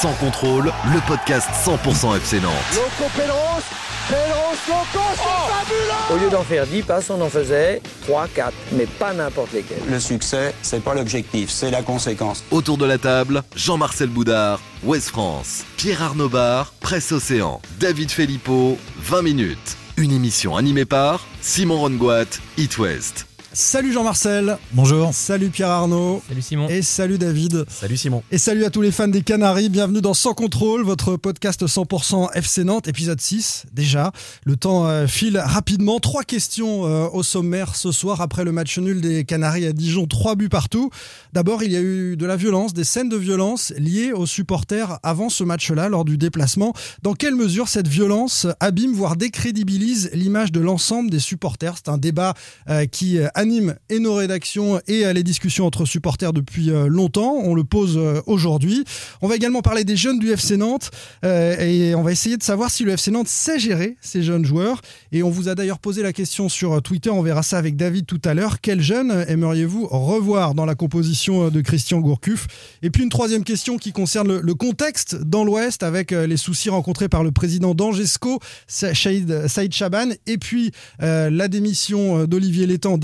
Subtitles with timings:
[0.00, 2.52] Sans contrôle, le podcast 100% FC Nantes.
[2.74, 3.10] Loco
[4.66, 8.86] Loco, c'est fabuleux Au lieu d'en faire 10 passes, on en faisait 3, 4, mais
[8.86, 9.82] pas n'importe lesquels.
[9.90, 12.42] Le succès, c'est pas l'objectif, c'est la conséquence.
[12.50, 18.78] Autour de la table, Jean-Marcel Boudard, Ouest France, Pierre Arnaud Bar, Presse Océan, David Filippo,
[19.02, 19.76] 20 minutes.
[19.98, 22.24] Une émission animée par Simon Rongoat,
[22.56, 23.26] It West.
[23.52, 24.58] Salut Jean-Marcel.
[24.70, 25.12] Bonjour.
[25.12, 26.22] Salut Pierre Arnaud.
[26.28, 26.68] Salut Simon.
[26.68, 27.64] Et salut David.
[27.68, 28.22] Salut Simon.
[28.30, 29.68] Et salut à tous les fans des Canaries.
[29.68, 34.12] Bienvenue dans Sans Contrôle, votre podcast 100% FC Nantes, épisode 6 déjà.
[34.44, 35.98] Le temps euh, file rapidement.
[35.98, 40.06] Trois questions euh, au sommaire ce soir après le match nul des Canaries à Dijon.
[40.06, 40.90] Trois buts partout.
[41.32, 45.00] D'abord, il y a eu de la violence, des scènes de violence liées aux supporters
[45.02, 46.72] avant ce match-là, lors du déplacement.
[47.02, 51.74] Dans quelle mesure cette violence abîme, voire décrédibilise l'image de l'ensemble des supporters?
[51.78, 52.34] C'est un débat
[52.68, 57.34] euh, qui anime et nos rédactions et les discussions entre supporters depuis longtemps.
[57.42, 58.84] On le pose aujourd'hui.
[59.22, 60.90] On va également parler des jeunes du FC Nantes
[61.24, 64.44] euh, et on va essayer de savoir si le FC Nantes sait gérer ces jeunes
[64.44, 64.82] joueurs.
[65.12, 68.06] Et on vous a d'ailleurs posé la question sur Twitter, on verra ça avec David
[68.06, 68.60] tout à l'heure.
[68.60, 72.46] Quels jeunes aimeriez-vous revoir dans la composition de Christian Gourcuff?
[72.82, 77.08] Et puis une troisième question qui concerne le, contexte dans l'Ouest avec les soucis rencontrés
[77.08, 82.98] par le président d'Angesco, Saïd, Chaban, et puis euh, la démission d'Olivier Létang,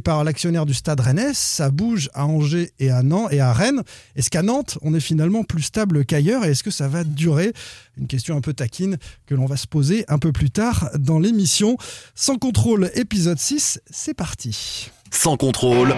[0.00, 1.32] par l'actionnaire du Stade Rennais.
[1.34, 3.82] Ça bouge à Angers et à Nantes et à Rennes.
[4.16, 7.52] Est-ce qu'à Nantes, on est finalement plus stable qu'ailleurs et est-ce que ça va durer?
[7.96, 11.20] Une question un peu taquine que l'on va se poser un peu plus tard dans
[11.20, 11.76] l'émission.
[12.16, 14.90] Sans contrôle, épisode 6, c'est parti.
[15.12, 15.94] Sans contrôle.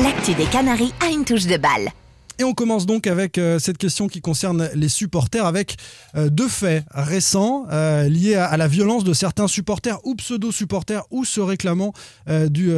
[0.00, 1.90] L'actu des Canaries a une touche de balle.
[2.38, 5.76] Et on commence donc avec euh, cette question qui concerne les supporters, avec
[6.16, 11.24] euh, deux faits récents euh, liés à, la violence de certains supporters ou pseudo-supporters ou
[11.24, 11.92] se réclamant
[12.50, 12.72] du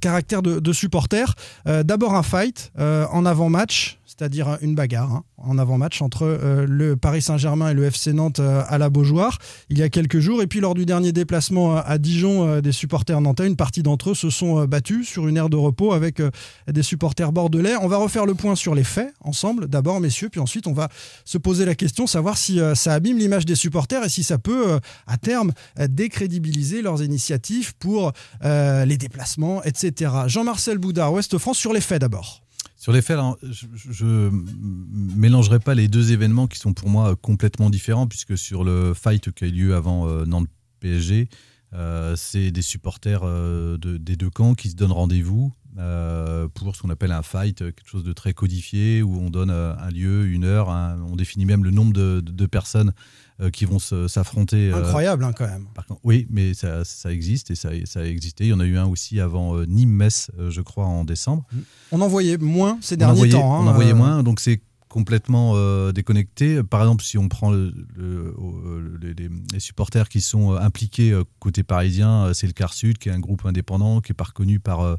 [0.00, 1.34] caractère de, de supporters.
[1.66, 7.22] D'abord un fight en avant-match, c'est-à-dire une bagarre hein, en avant-match entre euh, le Paris
[7.22, 9.38] Saint-Germain et le FC Nantes euh, à la Beaujoire
[9.70, 10.42] il y a quelques jours.
[10.42, 14.10] Et puis lors du dernier déplacement à Dijon euh, des supporters nantais, une partie d'entre
[14.10, 16.20] eux se sont battus sur une aire de repos avec
[16.70, 17.76] des supporters bordelais.
[17.80, 20.90] On va refaire le point sur les faits ensemble, d'abord messieurs, puis ensuite on va
[21.24, 24.78] se poser la question, savoir si ça abîme l'image des supporters et si ça peut
[25.06, 25.52] à terme
[25.88, 30.12] décrédibiliser leurs initiatives pour les déplacements, etc.
[30.26, 32.42] Jean-Marcel Boudard, Ouest France, sur les faits d'abord.
[32.80, 34.30] Sur les faits, alors, je ne
[35.14, 39.30] mélangerai pas les deux événements qui sont pour moi complètement différents, puisque sur le fight
[39.32, 41.28] qui a eu lieu avant euh, Nantes-PSG,
[41.74, 46.74] euh, c'est des supporters euh, de, des deux camps qui se donnent rendez-vous euh, pour
[46.74, 50.26] ce qu'on appelle un fight, quelque chose de très codifié, où on donne un lieu,
[50.26, 52.94] une heure, on définit même le nombre de personnes
[53.52, 54.72] qui vont s'affronter.
[54.72, 55.66] Incroyable hein, quand même.
[55.74, 58.44] Par contre, oui, mais ça, ça, existe et ça, ça, a existé.
[58.44, 61.44] Il y en a eu un aussi avant euh, Nîmes-Metz, euh, je crois, en décembre.
[61.92, 63.54] On en voyait moins ces on derniers temps.
[63.54, 66.62] Hein, on en voyait moins, donc c'est complètement euh, déconnecté.
[66.62, 68.34] Par exemple, si on prend le, le,
[68.80, 73.12] le, les, les, supporters qui sont impliqués côté parisien, c'est le Car Sud, qui est
[73.12, 74.98] un groupe indépendant, qui n'est pas reconnu par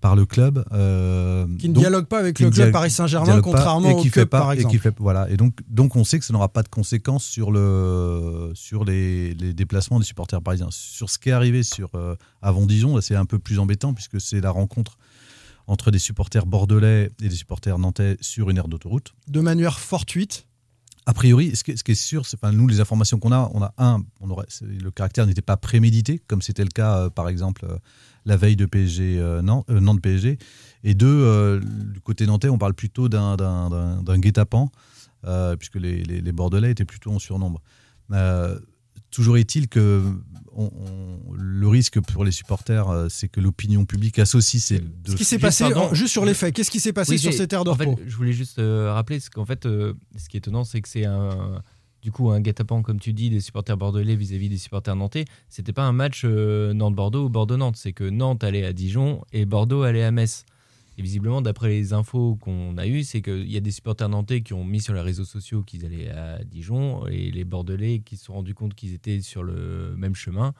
[0.00, 0.64] par le club.
[0.72, 4.52] Euh, qui ne donc, dialogue pas avec le club Paris Saint-Germain, contrairement au club, par
[4.52, 4.74] exemple.
[4.74, 5.28] Et qui fait, voilà.
[5.30, 9.34] Et donc, donc, on sait que ça n'aura pas de conséquences sur, le, sur les,
[9.34, 10.68] les, déplacements des supporters parisiens.
[10.70, 14.20] Sur ce qui est arrivé sur, euh, avant Dijon, c'est un peu plus embêtant puisque
[14.20, 14.98] c'est la rencontre
[15.68, 19.14] entre des supporters bordelais et des supporters nantais sur une aire d'autoroute.
[19.28, 20.47] De manière fortuite
[21.08, 23.72] a priori, ce qui, est sûr, c'est enfin, nous les informations qu'on a, on a
[23.78, 27.78] un, le caractère n'était pas prémédité, comme c'était le cas euh, par exemple euh,
[28.26, 30.36] la veille de PSG euh, Nantes PSG,
[30.84, 34.70] et deux, euh, du côté nantais, on parle plutôt d'un guet-apens,
[35.24, 37.62] euh, puisque les, Bordelais étaient plutôt en surnombre.
[39.10, 40.02] Toujours est-il que
[40.54, 45.12] on, on, le risque pour les supporters, c'est que l'opinion publique associe ces deux.
[45.12, 47.32] Ce qui s'est passé, pardon, juste sur les faits, qu'est-ce qui s'est passé oui, sur
[47.32, 50.28] cette aire de repos en fait, Je voulais juste euh, rappeler, qu'en fait, euh, ce
[50.28, 51.62] qui est étonnant, c'est que c'est un,
[52.02, 55.24] du coup un guet-apens, comme tu dis, des supporters bordelais vis-à-vis -vis des supporters nantais.
[55.48, 59.44] C'était pas un match euh, Nantes-Bordeaux ou Bordeaux-Nantes, c'est que Nantes allait à Dijon et
[59.44, 60.44] Bordeaux allait à Metz.
[60.98, 64.40] Et visiblement, d'après les infos qu'on a eues, c'est qu'il y a des supporters nantais
[64.42, 68.16] qui ont mis sur les réseaux sociaux qu'ils allaient à Dijon et les Bordelais qui
[68.16, 70.54] se sont rendus compte qu'ils étaient sur le même chemin.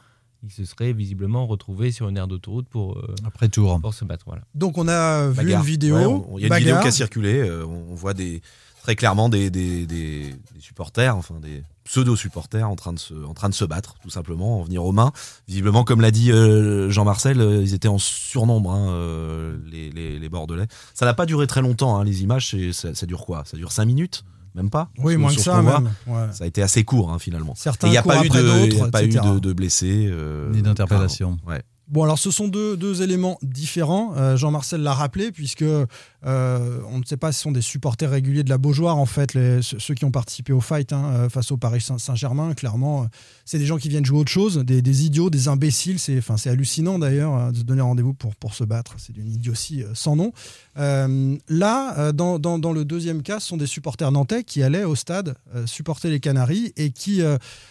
[0.45, 3.81] Ils se seraient visiblement retrouvés sur une aire d'autoroute pour, euh, Après tour.
[3.81, 4.25] pour se battre.
[4.29, 4.43] Voilà.
[4.55, 5.61] Donc on a vu Bagarre.
[5.61, 6.27] une vidéo.
[6.29, 6.59] Il ouais, y a une Bagarre.
[6.59, 7.39] vidéo qui a circulé.
[7.41, 8.41] Euh, on voit des,
[8.89, 13.35] très clairement des, des, des, des supporters, enfin des pseudo-supporters en train de se, en
[13.35, 15.13] train de se battre, tout simplement, en venir aux mains.
[15.47, 20.19] Visiblement, comme l'a dit euh, Jean-Marcel, euh, ils étaient en surnombre, hein, euh, les, les,
[20.19, 20.69] les, Bordelais.
[20.95, 23.43] Ça n'a pas duré très longtemps, hein, les images, ça, ça, dure quoi?
[23.45, 24.25] Ça dure 5 minutes?
[24.55, 24.89] Même pas?
[24.97, 25.91] Oui, moins que ça, même.
[26.07, 26.33] Ouais.
[26.33, 27.55] Ça a été assez court, hein, finalement.
[27.57, 30.09] Certains il n'y a pas eu, de, d'autres, pas eu de, de blessés.
[30.11, 31.37] Euh, Ni d'interpellation.
[31.47, 31.63] Ouais.
[31.89, 34.13] Bon, alors ce sont deux, deux éléments différents.
[34.17, 35.87] Euh, Jean-Marcel l'a rappelé, puisque euh,
[36.23, 39.39] on ne sait pas si ce sont des supporters réguliers de la Beaujoire, en fait,
[39.63, 42.53] ceux qui ont participé au fight hein, euh, face au Paris Saint-Germain.
[42.53, 43.07] Clairement,
[43.47, 45.99] c'est des gens qui viennent jouer autre chose, des, idiots, des imbéciles.
[45.99, 48.95] C'est hallucinant d'ailleurs de se donner rendez-vous pour, pour se battre.
[48.99, 50.33] C'est d'une idiotie sans nom.
[50.79, 55.35] Là, dans, dans, le deuxième cas, ce sont des supporters nantais qui allaient au stade
[55.67, 57.21] supporter les Canaries et qui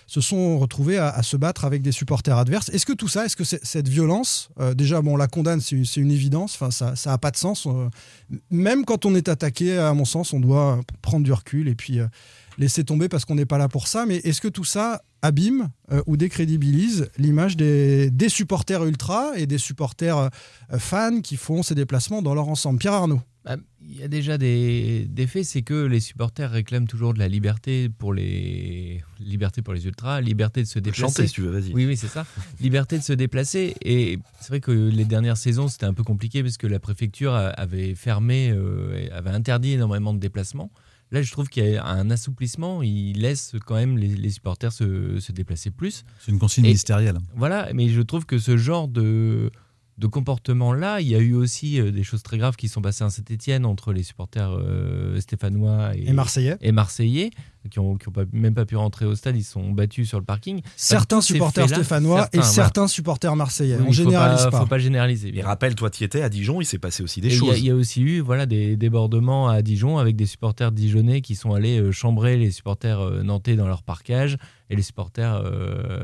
[0.08, 2.70] se sont retrouvés à, se battre avec des supporters adverses.
[2.70, 4.28] Est-ce que tout ça, est-ce que cette violence
[4.60, 6.60] euh, déjà, bon, la condamne, c'est une évidence.
[6.72, 7.68] Ça n'a pas de sens.
[7.68, 7.90] Euh,
[8.50, 12.00] même quand on est attaqué, à mon sens, on doit prendre du recul et puis
[12.00, 12.08] euh,
[12.58, 14.06] laisser tomber parce qu'on n'est pas là pour ça.
[14.06, 15.70] Mais est-ce que tout ça abîme
[16.06, 20.30] ou décrédibilise l'image des, des, supporters ultra et des supporters
[20.78, 24.38] fans qui font ces déplacements dans leur ensemble Pierre Arnaud bah, il y a déjà
[24.38, 29.74] des, faits, c'est que les supporters réclament toujours de la liberté pour les liberté pour
[29.74, 31.02] les ultras, liberté de se déplacer.
[31.02, 31.74] Chanter si tu veux, vas-y.
[31.74, 32.26] Oui, oui, c'est ça.
[32.60, 33.74] liberté de se déplacer.
[33.82, 37.34] Et c'est vrai que les dernières saisons, c'était un peu compliqué parce que la préfecture
[37.34, 40.70] avait fermé, euh, avait interdit énormément de déplacements.
[41.12, 42.84] Là, je trouve qu'il y a un assouplissement.
[42.84, 46.04] Il laisse quand même les, supporters se, déplacer plus.
[46.20, 47.18] C'est une consigne ministérielle.
[47.36, 49.52] Voilà, mais je trouve que ce genre de
[49.98, 51.02] de comportement-là.
[51.02, 53.66] Il y a eu aussi euh, des choses très graves qui sont passées à Saint-Etienne
[53.66, 56.58] entre les supporters euh, stéphanois et, marseillais.
[56.62, 57.32] et marseillais
[57.70, 60.62] qui n'ont ont même pas pu rentrer au stade, ils sont battus sur le parking.
[60.78, 63.78] Certains supporters stéphanois et certains supporters marseillais.
[63.86, 64.52] on généralise pas.
[64.52, 64.60] pas.
[64.62, 65.38] Faut pas généraliser.
[65.38, 67.60] Et rappelle, toi, tu étais à Dijon, il s'est passé aussi des choses.
[67.60, 71.36] Il y, a aussi eu voilà, des débordements à Dijon avec des supporters dijonnais qui
[71.36, 74.38] sont allés euh, chambrer les supporters nantais dans leur parcage.
[74.70, 75.44] Et les supporters,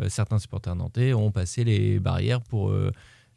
[0.08, 2.74] certains supporters nantais ont passé les barrières pour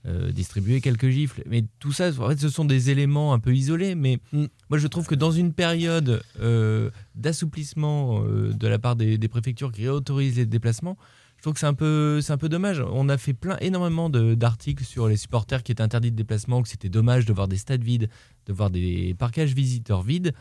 [0.06, 1.42] euh, distribuer quelques gifles.
[1.48, 3.96] Mais tout ça, en fait, ce sont des éléments un peu isolés.
[3.96, 4.44] Mais mm.
[4.70, 9.72] moi, je trouve que dans une période euh, d'assouplissement euh, de la part des, préfectures
[9.72, 10.96] qui autorisent les déplacements,
[11.38, 12.80] je trouve que c'est un peu, c'est un peu dommage.
[12.92, 16.68] On a fait plein, énormément d'articles sur les supporters qui étaient interdits de déplacement, que
[16.68, 18.08] c'était dommage de voir des stades vides,
[18.46, 20.32] de voir des parcages visiteurs vides.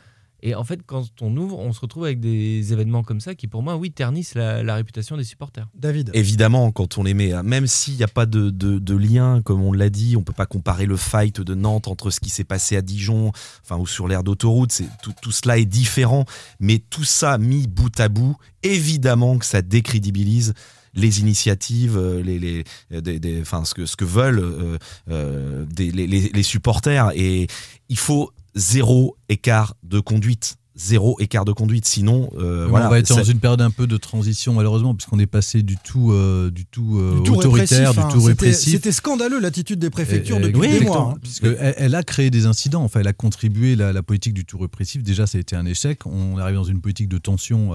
[0.42, 3.48] Et en fait, quand on ouvre, on se retrouve avec des événements comme ça qui,
[3.48, 5.68] pour moi, oui, ternissent la, réputation des supporters.
[5.74, 9.62] David Évidemment, quand on les met, même s'il n'y a pas de, de, lien, comme
[9.62, 12.44] on l'a dit, on peut pas comparer le fight de Nantes entre ce qui s'est
[12.44, 13.32] passé à Dijon,
[13.64, 16.26] enfin, ou sur l'aire d'autoroute, tout, tout cela est différent.
[16.60, 20.54] Mais tout ça mis bout à bout, évidemment que ça décrédibilise
[20.96, 22.64] les initiatives, euh, les, les,
[23.02, 24.78] des, enfin, ce, que, ce que veulent euh,
[25.10, 27.12] euh, des, les, les supporters.
[27.16, 27.48] Et
[27.90, 31.86] il faut zéro écart de conduite zéro écart de conduite.
[31.86, 35.20] Sinon, euh, voilà, on va être dans une période un peu de transition malheureusement, puisqu'on
[35.20, 38.74] est passé du tout, euh, du tout, euh, autoritaire, du tout répressif.
[38.74, 41.14] C'était scandaleux l'attitude des préfectures depuis oui, des mois.
[41.14, 41.20] Hein.
[41.22, 42.84] Puisque elle, a créé des incidents.
[42.84, 45.04] Enfin, elle a contribué la, la politique du tout répressif.
[45.04, 46.06] Déjà, ça a été un échec.
[46.06, 47.72] On arrive dans une politique de tension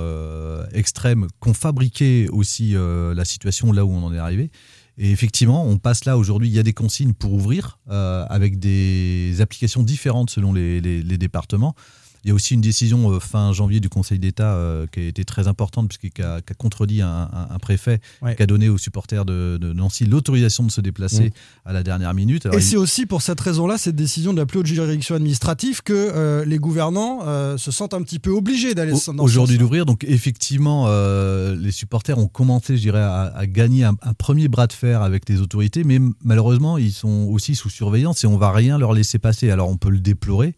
[0.72, 4.50] extrême qu'on fabriquait aussi la situation là où on en est arrivé.
[5.02, 9.40] Et effectivement, on passe là aujourd'hui, il y a des consignes pour ouvrir avec des
[9.40, 11.74] applications différentes selon les, les départements.
[12.24, 15.04] Il y a aussi une décision euh, fin janvier du Conseil d'État euh, qui a
[15.04, 17.28] été très importante puisqu'il a, a, contredit un,
[17.60, 18.00] préfet
[18.36, 21.32] qui a donné aux supporters de, Nancy l'autorisation de se déplacer mm.
[21.66, 22.46] à la dernière minute.
[22.52, 25.92] et c'est aussi pour cette raison-là, cette décision de la plus haute juridiction administrative, que
[25.92, 27.20] euh, les gouvernants
[27.56, 30.88] se sentent un petit peu obligés d'aller dans Aujourd'hui d'ouvrir, donc effectivement,
[31.54, 35.28] les supporters ont commencé, je dirais, à, gagner un, un, premier bras de fer avec
[35.28, 39.18] les autorités, mais malheureusement, ils sont aussi sous surveillance et on va rien leur laisser
[39.18, 39.50] passer.
[39.50, 40.54] Alors on peut le déplorer.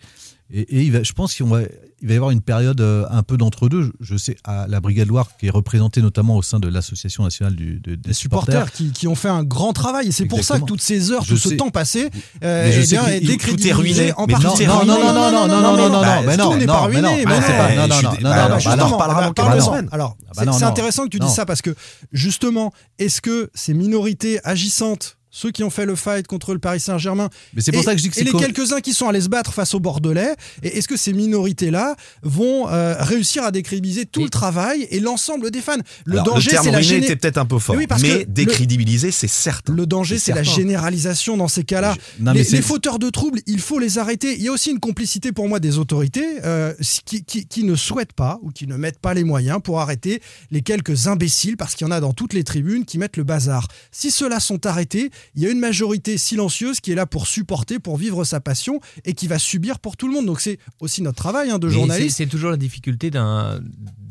[0.52, 1.62] Et, il va, je pense qu'il va,
[2.02, 3.92] il va y avoir une période euh, un peu d'entre-deux.
[4.00, 7.56] Je sais, à la Brigade Loire, qui est représentée notamment au sein de l'Association nationale
[7.56, 8.71] du, des supporters.
[8.71, 10.09] qui, qui, ont fait un grand travail.
[10.09, 12.11] Et c'est pour ça que toutes ces heures, tout ce temps passé,
[12.44, 14.12] euh, eh bien, est tout est ruiné.
[14.12, 14.66] En partie.
[14.66, 17.25] Non, non, non, non, non, non, non, non, non, mais non, n'est pas ruiné.
[17.25, 19.88] Non, non, non, non, on en reparlera dans semaines.
[19.90, 21.75] Alors, c'est intéressant que tu dises ça parce que,
[22.12, 26.79] justement, est-ce que ces minorités agissantes ceux qui ont fait le fight contre le Paris
[26.79, 27.31] Saint-Germain.
[27.55, 29.29] Mais c'est pour ça que je dis que Et les quelques-uns qui sont allés se
[29.29, 30.37] battre face aux Bordelais.
[30.62, 35.51] Et est-ce que ces minorités-là vont euh, réussir à décrédibiliser tout le travail et l'ensemble
[35.51, 35.79] des fans?
[36.05, 39.73] Le danger, c'est la était peut-être un peu fort, mais décrédibiliser, c'est certain.
[39.73, 41.97] Le danger, c'est la généralisation dans ces cas-là.
[42.21, 44.35] Les, les, fauteurs de troubles, il faut les arrêter.
[44.35, 46.75] Il y a aussi une complicité pour moi des autorités euh,
[47.07, 50.21] qui, qui, qui ne souhaitent pas ou qui ne mettent pas les moyens pour arrêter
[50.51, 53.25] les quelques imbéciles, parce qu'il y en a dans toutes les tribunes qui mettent le
[53.25, 53.69] bazar.
[53.93, 57.79] Si ceux-là sont arrêtés, il y a une majorité silencieuse qui est là pour supporter,
[57.79, 60.26] pour vivre sa passion et qui va subir pour tout le monde.
[60.26, 62.17] Donc c'est aussi notre travail hein, de journaliste.
[62.17, 63.61] C'est toujours la difficulté d'un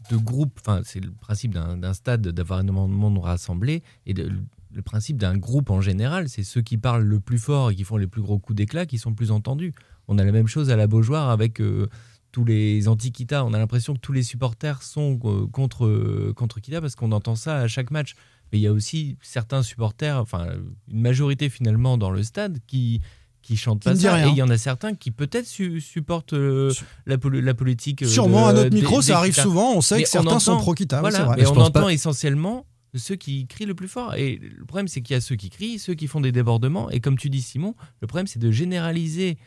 [0.09, 4.81] de groupe, enfin c'est le principe d'un stade d'avoir énormément de monde rassemblé et le
[4.81, 7.97] principe d'un groupe en général, c'est ceux qui parlent le plus fort et qui font
[7.97, 9.73] les plus gros coups d'éclat qui sont plus entendus.
[10.07, 11.87] On a la même chose à la Beaujoire avec euh,
[12.31, 13.45] tous les anti-Kita.
[13.45, 17.35] On a l'impression que tous les supporters sont euh, contre, contre Kita parce qu'on entend
[17.35, 18.15] ça à chaque match
[18.51, 20.47] mais il y a aussi certains supporters, enfin
[20.91, 23.01] une majorité finalement dans le stade qui
[23.41, 24.13] qui chantent pas ça.
[24.13, 24.27] rien.
[24.27, 26.71] Et il y en a certains qui peut-être su- supportent euh,
[27.07, 28.03] la, la politique.
[28.03, 29.73] euh, Sûrement de- à notre micro, des ça arrive souvent.
[29.73, 30.99] On sait Mais que certains sont entend- pro-Kita.
[30.99, 34.13] Voilà, mais on entend pas- essentiellement ceux qui crient le plus fort.
[34.13, 36.91] Et le problème, c'est qu'il y a ceux qui crient, ceux qui font des débordements.
[36.91, 39.39] Et comme tu dis, Simon, le problème, c'est de généraliser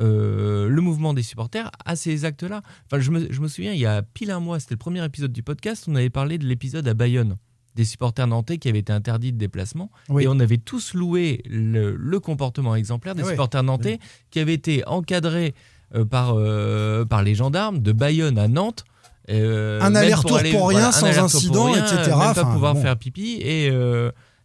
[0.00, 2.62] euh, le mouvement des supporters à ces actes-là.
[2.86, 5.04] Enfin, je me, je me souviens, il y a pile un mois, c'était le premier
[5.04, 7.36] épisode du podcast, on avait parlé de l'épisode à Bayonne
[7.74, 9.90] des supporters nantais qui avaient été interdits de déplacement.
[10.08, 10.24] Oui.
[10.24, 13.98] Et on avait tous loué le, le comportement exemplaire des Ah supporters nantais
[14.30, 15.54] qui avaient été encadrés
[15.94, 18.84] euh, par, euh, par les gendarmes de Bayonne à Nantes.
[19.30, 21.96] euh, Un aller-retour aller- pour rien, sans incident, etc.
[22.06, 22.82] Même pas Enfin, pouvoir bon.
[22.82, 23.38] faire pipi.
[23.40, 23.70] Et,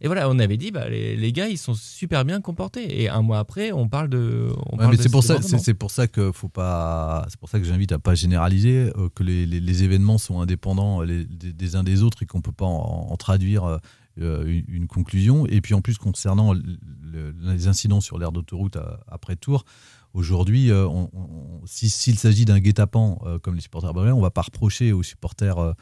[0.01, 3.01] et voilà, on avait dit, bah, les, les gars, ils sont super bien comportés.
[3.01, 4.49] Et un mois après, on parle de.
[4.73, 5.57] Ouais, de c'est pour ça, débordement.
[5.59, 8.91] c'est c'est pour ça que faut pas, c'est pour ça que j'invite à pas généraliser,
[8.97, 12.21] euh, que les, les- les événements sont indépendants euh, les- des, des uns des autres
[12.23, 13.63] et qu'on peut pas en, en traduire
[14.19, 15.45] euh, une, une conclusion.
[15.47, 16.61] Et puis en plus concernant le-
[17.01, 18.77] le- les incidents sur l'aire d'autoroute
[19.07, 19.65] après Tours,
[20.13, 20.69] aujourd'hui,
[21.65, 25.73] si- s'il s'agit d'un guet-apens euh, comme les supporters on va pas reprocher aux supporters.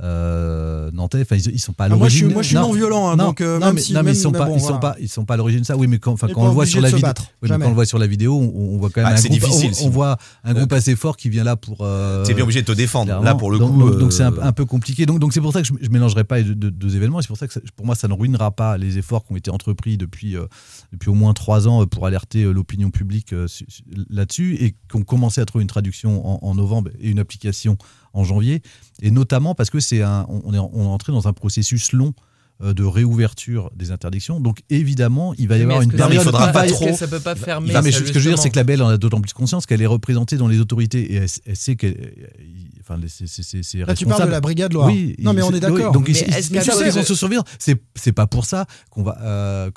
[0.00, 2.34] Euh, nantais, enfin ils, ils sont pas à Ah, moi, je suis- l'origine.
[2.34, 4.02] moi, je suis Non, non violent, hein, non, donc, euh, non, même mais, si- non,
[4.02, 4.78] mais ils sont mais pas, bon, ils sont voilà.
[4.80, 5.76] pas, ils sont pas à l'origine de ça.
[5.76, 7.08] Oui, mais quand, quand on le voit sur la vidéo,
[7.42, 9.16] oui, quand on le voit sur la vidéo, on, on voit quand même Ah, un
[9.16, 11.78] c'est groupe, difficile, on, on voit un groupe assez fort qui vient là pour.
[11.82, 13.06] euh, T'es bien obligé de te défendre.
[13.06, 13.24] clairement.
[13.24, 13.90] Là, pour le donc, coup.
[13.90, 15.06] donc- c'est un, euh, un peu compliqué.
[15.06, 17.18] Donc donc c'est pour ça que je, je mélangerai pas les deux, deux- deux événements.
[17.20, 19.32] Et C'est pour ça que ça- pour moi ça ne ruinera pas les efforts qui
[19.32, 20.46] ont été entrepris depuis euh,
[20.92, 25.40] depuis au moins trois ans pour alerter l'opinion publique su- su- là-dessus et qu'on commençait
[25.40, 27.76] à trouver une traduction en, en novembre et une application
[28.18, 28.62] en janvier.
[29.00, 32.12] Et notamment parce que c'est un, on est, on est entré dans un processus long
[32.60, 34.40] de réouverture des interdictions.
[34.40, 36.22] Donc évidemment, il va y Mais avoir une mais il période.
[36.24, 38.30] faudra pas va trop- ça peut pas fermer non, mais ça, ce que je veux
[38.34, 40.58] dire, c'est que la Belle en a d'autant plus conscience qu'elle est représentée dans les
[40.58, 42.12] autorités et elle, elle sait qu'elle.
[42.80, 44.86] Enfin, c'est Là, tu parles de la brigade Loire.
[44.88, 45.76] Oui, non, mais on est d'accord.
[45.78, 46.62] oui, donc, Mais ils- sais, ils
[46.92, 47.44] sont de- sur surveillance.
[47.58, 49.70] C'est c'est pas pour ça qu'on va euh,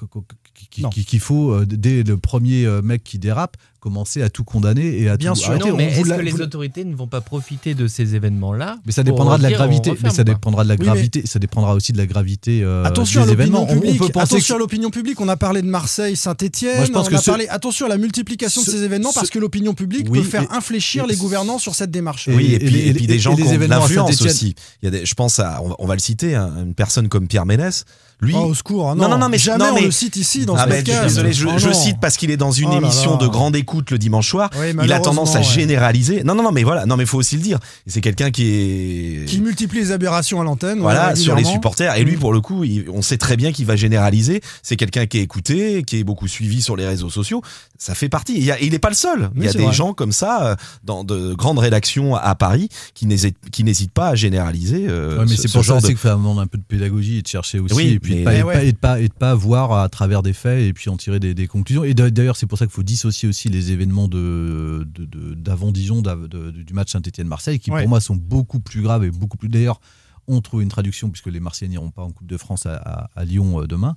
[0.70, 5.10] qu'il faut euh, dès le premier euh, mec qui dérape commencer à tout condamner et
[5.10, 5.50] à Bien tout sûr.
[5.52, 5.70] arrêter.
[5.72, 8.92] Non, mais est-ce que les vous autorités ne vont pas profiter de ces événements-là mais
[8.92, 9.94] ça dépendra de la gravité.
[10.04, 11.24] Mais ça dépendra de la Oui, mais- gravité.
[11.26, 13.74] Ça dépendra aussi de la gravité euh, Attention à des l'opinion événements.
[13.74, 14.00] On- on publique.
[14.02, 15.22] peut penser attention que- à l'opinion publique.
[15.22, 16.90] On a parlé de Marseille, Saint-Etienne.
[16.94, 17.48] On que a ce- parlé.
[17.50, 20.26] Attention à la multiplication de ce- ces événements ce- parce que l'opinion publique Oui, peut
[20.26, 22.28] faire et- infléchir et- les gouvernants sur cette démarche.
[22.28, 24.56] Et- Oui, et, puis, des gens qui ont de l'influence aussi.
[24.82, 26.74] Il y a des, je pense à, on va, on va le citer, hein, une
[26.74, 27.86] personne comme Pierre Ménès.
[28.22, 28.90] Lui, Oh, au secours.
[28.92, 30.70] hein, Non, non, non, mais- jamais non, on mais- le cite ici dans Ah ce
[30.70, 31.04] ben, podcast.
[31.06, 33.18] désolé, je, Oh, je cite parce qu'il est dans une Oh là émission là.
[33.18, 34.52] de grande écoute le dimanche soir.
[34.60, 35.44] Oui, il a tendance à ouais.
[35.44, 36.24] généraliser.
[36.24, 37.58] Non, non, non, mais voilà, non, mais faut aussi le dire.
[37.88, 40.80] C'est quelqu'un qui est Qui multiplie les aberrations à l'antenne.
[40.82, 41.96] voilà ouais, sur les supporters.
[41.98, 44.42] Et lui, pour le coup, il- on sait très bien qu'il va généraliser.
[44.62, 47.42] C'est quelqu'un qui est écouté, qui est beaucoup suivi sur les réseaux sociaux.
[47.80, 48.34] Ça fait partie.
[48.38, 49.32] Il y a- il n'est pas le seul.
[49.36, 49.74] Il y a des vrai.
[49.74, 54.86] gens comme ça euh, dans de grandes rédactions à Paris qui n'hésitent pas à généraliser.
[54.88, 56.48] euh, Ouais, mais ce- c'est ce pour ça genre aussi de- qu'il faut demander un
[56.48, 58.44] peu de pédagogie et de chercher aussi, Oui, et puis de mais- pas, et de
[58.44, 58.54] ouais.
[58.54, 60.98] pas, et de pas, et de pas voir à travers des faits et puis en
[60.98, 61.84] tirer des, des conclusions.
[61.84, 66.02] Et d'ailleurs, c'est pour ça qu'il faut dissocier aussi les événements de, de- de- d'avant-Dijon,
[66.02, 67.82] d'av- de- du match Saint-Etienne-Marseille, qui Ouais.
[67.82, 69.50] pour moi sont beaucoup plus graves et beaucoup plus.
[69.50, 69.82] D'ailleurs,
[70.28, 73.10] on trouve une traduction puisque les Marseillais n'iront pas en Coupe de France à, à-
[73.16, 73.96] à Lyon euh, demain.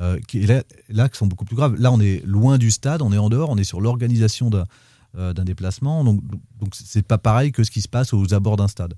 [0.00, 1.74] euh, qui là, là, qui sont beaucoup plus graves.
[1.76, 4.64] Là, on est loin du stade, on est en dehors, on est sur l'organisation d'un,
[5.16, 6.04] euh, déplacement.
[6.04, 6.22] Donc,
[6.60, 8.94] donc, c'est pas pareil que ce qui se passe aux abords d'un stade.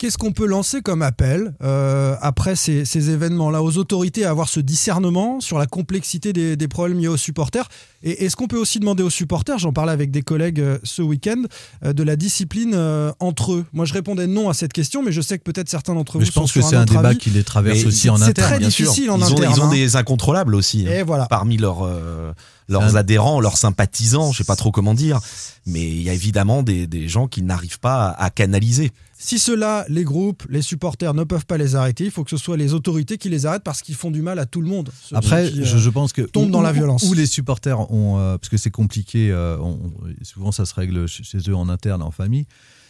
[0.00, 4.48] Qu'est-ce qu'on peut lancer comme appel euh, après ces, ces événements-là aux autorités à avoir
[4.48, 7.68] ce discernement sur la complexité des, des problèmes liés aux supporters?
[8.02, 11.02] Et est-ce qu'on peut aussi demander aux supporters, j'en parlais avec des collègues euh, ce
[11.02, 11.42] week-end,
[11.84, 12.74] euh, de la discipline
[13.20, 13.66] entre eux?
[13.74, 16.20] Moi, je répondais non à cette question, mais je sais que peut-être certains d'entre vous
[16.20, 17.18] Mais je pense sont que c'est un débat avis.
[17.18, 18.48] qui les traverse Mais aussi en c'est interne.
[18.48, 18.86] très bien sûr.
[18.86, 19.70] difficile en ils ont, Ils ont hein.
[19.70, 20.86] des incontrôlables aussi.
[20.88, 20.92] hein.
[20.92, 21.26] Et voilà.
[21.26, 22.32] parmi leurs, euh,
[22.70, 25.20] leurs C'est adhérents, leurs sympathisants, je sais pas trop comment dire,
[25.66, 28.92] mais il y a évidemment des, des gens qui n'arrivent pas à canaliser.
[29.22, 32.38] Si cela, les groupes, les supporters ne peuvent pas les arrêter, il faut que ce
[32.38, 34.88] soit les autorités qui les arrêtent parce qu'ils font du mal à tout le monde.
[35.12, 37.02] Après, qui, euh, je, je pense que tombent où- dans la violence.
[37.02, 39.78] Où les supporters ont, euh, parce que c'est compliqué, euh, on-
[40.22, 42.46] souvent ça se règle chez eux en interne, en famille.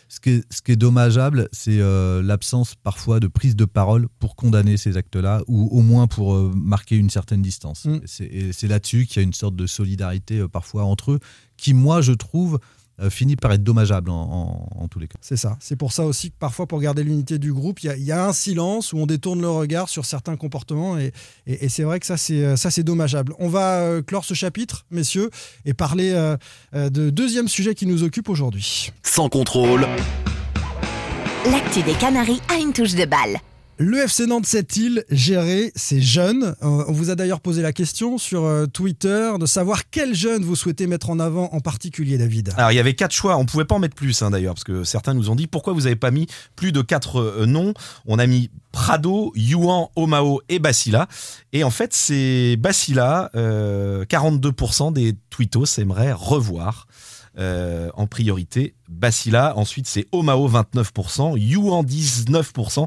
[0.08, 4.08] Ce qui est, ce qui est dommageable, c'est euh, l'absence parfois de prise de parole
[4.20, 7.84] pour condamner ces actes-là, ou au moins pour euh, marquer une certaine distance.
[7.86, 8.00] Mm.
[8.06, 11.18] C'est- Et c'est là-dessus qu'il y a une sorte de solidarité euh, parfois entre eux,
[11.56, 12.58] qui moi je trouve
[13.08, 15.16] finit par être dommageable en, en- en tous les cas.
[15.22, 15.56] C'est ça.
[15.60, 18.02] C'est pour ça aussi que parfois, pour garder l'unité du groupe, il y a, il
[18.04, 20.98] y a un silence où on détourne le regard sur certains comportements.
[20.98, 21.12] Et,
[21.46, 23.32] et- et c'est vrai que ça, c'est euh, ça, c'est dommageable.
[23.38, 25.30] On va euh, clore ce chapitre, messieurs,
[25.64, 26.36] et parler euh,
[26.74, 28.90] euh, de deuxième sujet qui nous occupe aujourd'hui.
[29.02, 29.86] Sans contrôle.
[31.50, 33.38] L'actu des Canaries a une touche de balle.
[33.82, 38.18] Le FC Nantes sait-il gérer ses jeunes Euh, On vous a d'ailleurs posé la question
[38.18, 42.52] sur euh, Twitter de savoir quels jeunes vous souhaitez mettre en avant en particulier, David.
[42.58, 44.64] Alors il y avait quatre choix, on pouvait pas en mettre plus hein, d'ailleurs, parce
[44.64, 47.72] que certains nous ont dit pourquoi vous avez pas mis plus de quatre euh, noms?
[48.04, 51.08] On a mis Prado, Yuan, Omao et Basila.
[51.54, 56.86] Et en fait c'est Basila, euh, 42% des tweetos aimeraient revoir.
[57.38, 62.86] en priorité Basila, ensuite c'est Omao 29%, Yuan 19%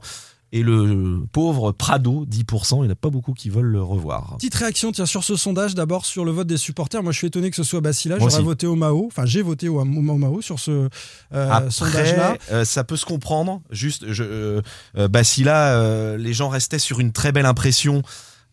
[0.54, 4.36] et le pauvre Prado 10%, il n'y en a pas beaucoup qui veulent le revoir.
[4.38, 7.02] Petite réaction tiens, sur ce sondage, d'abord sur le vote des supporters.
[7.02, 8.18] Moi, je suis étonné que ce soit Basila.
[8.18, 9.08] Moi J'aurais voté au Mao.
[9.08, 10.90] Enfin, j'ai voté au, au Mao sur ce
[11.34, 12.38] euh, sondage-là.
[12.52, 13.62] euh, ça peut se comprendre.
[13.72, 14.62] Juste, je,
[14.96, 18.04] euh, les gens restaient sur une très belle impression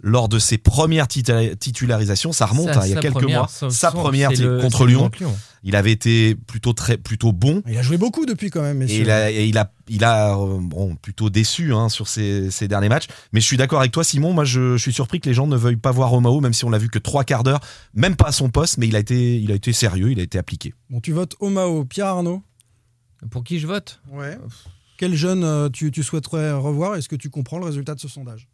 [0.02, 2.32] lors de ses premières titularisations.
[2.32, 3.70] Ça remonte Sa- hein, il y a quelques première, mois.
[3.70, 5.10] Sa première le- contre Lyon.
[5.62, 7.62] Il avait été plutôt très, plutôt bon.
[7.68, 9.02] Il a joué beaucoup depuis quand même, Et messieurs.
[9.02, 12.66] il a, et il a, il a euh, bon, plutôt déçu hein, sur ses, ses
[12.66, 13.08] derniers matchs.
[13.34, 14.32] Mais je suis d'accord avec toi, Simon.
[14.32, 16.64] Moi, je, je suis surpris que les gens ne veuillent pas voir Omao, même si
[16.64, 17.60] on l'a vu que trois quarts d'heure,
[17.92, 20.22] même pas à son poste, mais il a été, il a été sérieux, il a
[20.22, 20.72] été appliqué.
[20.88, 21.84] Bon, tu votes au Mao.
[21.84, 22.42] Pierre Arnaud
[23.30, 24.00] Pour qui je vote?
[24.10, 24.38] Ouais.
[24.96, 26.94] Quel jeune euh, tu, tu souhaiterais revoir?
[26.96, 28.48] Est-ce que tu comprends le résultat de ce sondage?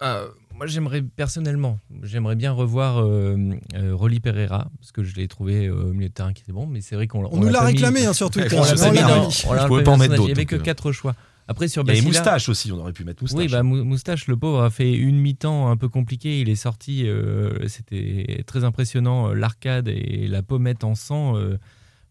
[0.00, 0.22] Ah,
[0.56, 3.36] Moi, j'aimerais personnellement, j'aimerais bien revoir euh,
[3.74, 6.52] euh, Rolly Pereira parce que je l'ai trouvé euh, au milieu de terrain qui était
[6.52, 8.56] bon, mais c'est vrai qu'on On nous l'a pas mis- réclamé hein, sur Twitter.
[8.56, 10.46] on l'a mis dans- on l'a Je pouvais pas en mettre d'autres, Il y avait
[10.46, 10.60] que euh.
[10.60, 11.16] quatre choix.
[11.48, 13.38] Après sur Il y avait Basila, Moustache aussi, on aurait pu mettre Moustache.
[13.40, 16.40] Oui, bah, Mou- Moustache, le pauvre, a fait une mi-temps un peu compliquée.
[16.40, 19.34] Il est sorti, euh, c'était très impressionnant.
[19.34, 21.36] L'arcade et la pommette en sang.
[21.36, 21.58] euh,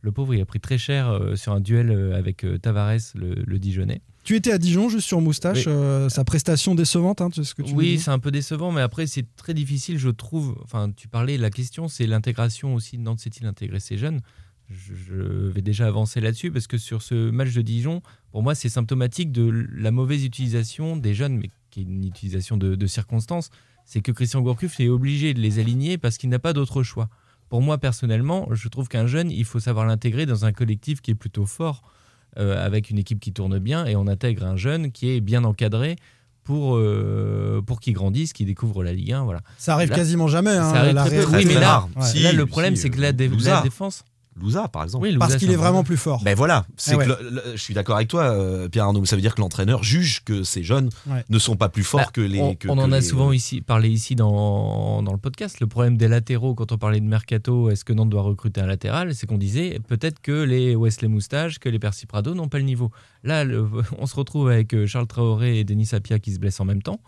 [0.03, 3.00] le pauvre, il a pris très cher euh, sur un duel euh, avec euh, Tavares,
[3.15, 4.01] le, le Dijonais.
[4.24, 5.74] Tu étais à Dijon juste sur Moustache, Oui.
[5.74, 9.07] euh, sa prestation décevante, hein, ce que tu Oui, c'est un peu décevant, mais après,
[9.07, 10.55] c'est très difficile, je trouve.
[10.63, 12.98] Enfin, tu parlais, la question, c'est l'intégration aussi.
[13.00, 14.22] Nantes sait-il intégrer ces jeunes?
[14.69, 15.15] Je, je
[15.50, 19.31] vais déjà avancer là-dessus parce que sur ce match de Dijon, pour moi, c'est symptomatique
[19.31, 23.50] de la mauvaise utilisation des jeunes, mais qui est une utilisation de, de circonstances.
[23.86, 27.10] C'est que Christian Gourcuff est obligé de les aligner parce qu'il n'a pas d'autre choix.
[27.53, 31.12] Pour moi, personnellement, je trouve qu'un jeune, il faut savoir l'intégrer dans un collectif qui
[31.12, 31.83] est plutôt fort,
[32.39, 35.43] euh, avec une équipe qui tourne bien, et on intègre un jeune qui est bien
[35.43, 35.98] encadré
[36.43, 39.24] pour, euh, pour qu'il grandisse, qu'il découvre la Ligue 1.
[39.25, 39.41] Voilà.
[39.60, 40.50] Ça arrive Là- quasiment jamais.
[40.50, 41.25] hein, Ça arrive la très peu.
[41.27, 41.89] Oui, mais très là, rare.
[41.95, 42.07] Ouais.
[42.07, 43.57] Si, là, le si, problème, c'est que la, dé- Louza.
[43.57, 44.03] la défense.
[44.39, 45.03] Louza, par exemple.
[45.03, 46.21] Oui, Louza, Parce qu'il est vraiment plus fort.
[46.23, 47.05] Ben voilà, c'est Eh ouais.
[47.05, 49.05] que le- le- je suis d'accord avec toi, euh, Pierre Arnaud.
[49.05, 51.24] Ça veut dire que l'entraîneur juge que ces jeunes Ouais.
[51.29, 52.39] ne sont pas plus forts Bah, que les.
[52.41, 55.59] on que- on que en a les- souvent ici, parlé ici dans, dans le podcast.
[55.59, 58.65] Le problème des latéraux, quand on parlait de mercato, est-ce que Nantes doit recruter un
[58.67, 59.13] latéral?
[59.13, 62.63] C'est qu'on disait peut-être que les Wesley Moustache, que les Percy Prado n'ont pas le
[62.65, 62.91] niveau.
[63.24, 63.67] Là, le-
[64.00, 66.81] on se retrouve avec euh, Charles Traoré et Denis Sapia qui se blessent en même
[66.81, 67.00] temps.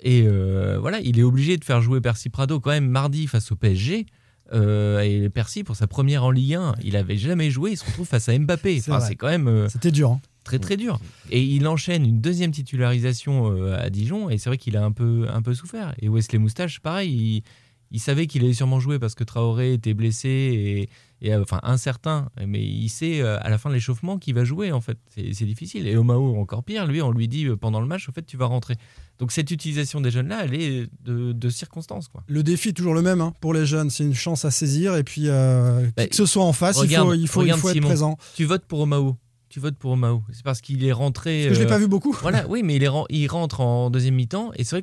[0.00, 3.50] Et euh, voilà, il est obligé de faire jouer Percy Prado quand même mardi face
[3.52, 4.06] au PSG.
[4.52, 7.72] Euh, et Percy, pour sa première en Ligue 1, il avait jamais joué.
[7.72, 8.80] Il se retrouve face à Mbappé.
[8.80, 9.48] C'est Enfin, quand même.
[9.48, 10.12] euh, C'était dur.
[10.12, 10.20] hein.
[10.44, 11.00] très très dur.
[11.30, 14.92] Et il enchaîne une deuxième titularisation euh, à Dijon et c'est vrai qu'il a un
[14.92, 15.94] peu, un peu souffert.
[16.00, 17.42] Et Wesley Moustache, pareil, il,
[17.90, 21.60] il savait qu'il allait sûrement jouer parce que Traoré était blessé et, et, euh, enfin
[21.62, 24.98] incertain, mais il sait euh, à la fin de l'échauffement qu'il va jouer en fait.
[25.14, 25.86] C'est difficile.
[25.86, 28.36] Et Omao encore pire, lui on lui dit euh, pendant le match, au fait tu
[28.36, 28.74] vas rentrer.
[29.18, 32.22] Donc cette utilisation des jeunes là, elle est de, de circonstance quoi.
[32.26, 33.88] Le défi est toujours le même hein, pour les jeunes.
[33.90, 34.96] C'est une chance à saisir.
[34.96, 37.60] Et puis, euh, Bah, que ce soit en face, regarde- il faut, il faut, il
[37.60, 38.18] faut être présent.
[38.34, 39.16] Tu votes pour Omao.
[39.48, 40.22] Tu votes pour Omao.
[40.32, 41.44] C'est parce qu'il est rentré.
[41.46, 42.12] Parce que je l'ai pas vu beaucoup.
[42.20, 44.82] Voilà, oui, mais il, est il rentre en deuxième mi-temps et c'est vrai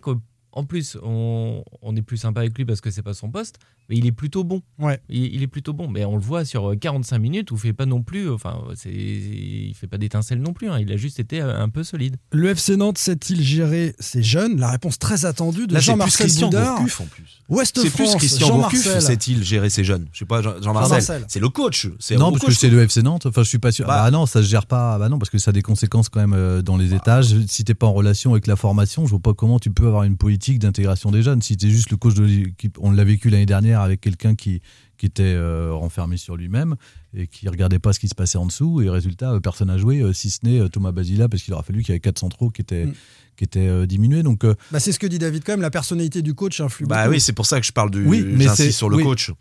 [0.54, 3.58] qu'en plus, on, on est plus sympa avec lui parce que c'est pas son poste,
[3.90, 4.62] mais il est plutôt bon.
[4.80, 5.00] Ouais.
[5.10, 7.74] Il, il est plutôt bon, mais on le voit sur 45 minutes où il fait
[7.74, 10.70] pas non plus, enfin, c'est, il fait pas d'étincelle non plus.
[10.70, 10.80] hein.
[10.80, 12.18] il a juste été euh, un peu solide.
[12.32, 14.60] Le FC Nantes sait-il gérer ses jeunes?
[14.60, 16.78] La réponse très attendue de Jean-Marcel Christian Boudard.
[16.78, 17.42] Gourcuff en plus.
[17.50, 19.02] Ouest C'est plus Christian Gourcuff, Jean-Marcel.
[19.02, 20.08] sait-il gérer ses jeunes?
[20.14, 21.26] Je sais pas, Jean- Jean-Marcel.
[21.28, 21.88] C'est le coach.
[22.00, 23.26] C'est Non, parce coach, que c'est le FC Nantes.
[23.26, 23.86] Enfin, je suis pas sûr.
[23.88, 24.98] Bah- Bah, non, ça se gère pas.
[24.98, 27.36] Bah non, parce que ça a des conséquences quand même euh, dans les étages.
[27.48, 30.04] Si t'es pas en relation avec la formation, je vois pas comment tu peux avoir
[30.04, 31.42] une politique d'intégration des jeunes.
[31.42, 34.62] Si t'es juste le coach de l'équipe, on l'a vécu l'année dernière avec quelqu'un qui
[34.98, 36.76] qui était euh, renfermé sur lui-même
[37.14, 38.82] et qui regardait pas ce qui se passait en dessous.
[38.82, 41.54] Et résultat, euh, personne n'a joué, euh, si ce n'est euh, Thomas Basila, parce qu'il
[41.54, 42.94] aura fallu qu'il y avait quatre centraux qui étaient Mm.
[43.36, 44.24] qui étaient euh, diminués.
[44.24, 45.62] Donc euh, Bah, c'est ce que dit David quand même.
[45.62, 47.16] La personnalité du coach influe Bah beaucoup.
[47.16, 48.06] oui, c'est pour ça que je parle du.
[48.06, 49.04] Oui, mais j'insiste c'est- sur le oui.
[49.04, 49.32] coach.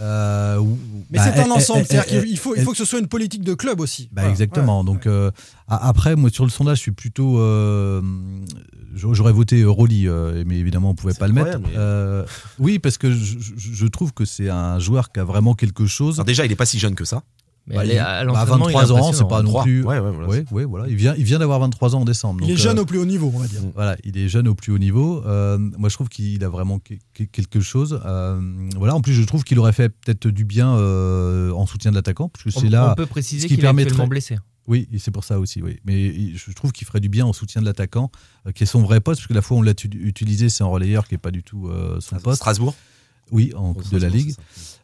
[0.00, 0.60] Euh,
[1.10, 1.84] Mais bah, c'est un elle- ensemble.
[1.86, 4.04] C'est-à-dire elle- qu'il faut, il faut que ce soit une politique de club aussi.
[4.12, 4.30] Bah Voilà.
[4.30, 4.80] exactement.
[4.80, 4.86] Ouais.
[4.86, 5.30] Donc euh,
[5.68, 7.38] après, moi sur le sondage, je suis plutôt.
[7.38, 8.00] euh,
[8.94, 11.58] J'aurais voté Rolly, euh, mais évidemment on pouvait pas le mettre.
[11.60, 12.24] mais- Euh,
[12.58, 15.86] oui, parce que je, je- je trouve que c'est un joueur qui a vraiment quelque
[15.86, 16.16] chose.
[16.16, 17.22] Alors déjà, il est pas si jeune que ça.
[17.68, 19.62] Mais Bah, elle il- est- à bah, l'entraînement, il est 23 ans, c'est pas non
[19.62, 19.84] plus.
[19.84, 20.28] Ouais, ouais, voilà.
[20.28, 20.88] Ouais, ouais, voilà.
[20.88, 22.40] Il vient, il vient d'avoir 23 ans en décembre.
[22.44, 23.60] Il est jeune euh, au plus haut niveau, on va dire.
[23.74, 25.22] Voilà, il est jeune au plus haut niveau.
[25.26, 28.00] Euh, moi, je trouve qu'il a vraiment que- que- quelque chose.
[28.04, 28.40] Euh,
[28.76, 31.96] voilà, en plus, je trouve qu'il aurait fait peut-être du bien euh, en soutien de
[31.96, 32.90] l'attaquant, parce que c'est là.
[32.92, 34.38] on peut préciser ce qui qu'il est permettrait- actuellement blessé.
[34.68, 35.78] Oui, c'est pour ça aussi, oui.
[35.84, 38.10] Mais je trouve qu'il ferait du bien en soutien de l'attaquant,
[38.46, 40.62] euh, qui est son vrai poste, parce que la fois où on l'a utilisé, c'est
[40.64, 42.36] en relayeur qui n'est pas du tout euh, son poste.
[42.38, 42.74] Strasbourg
[43.32, 44.34] Oui, en Coupe de la Ligue.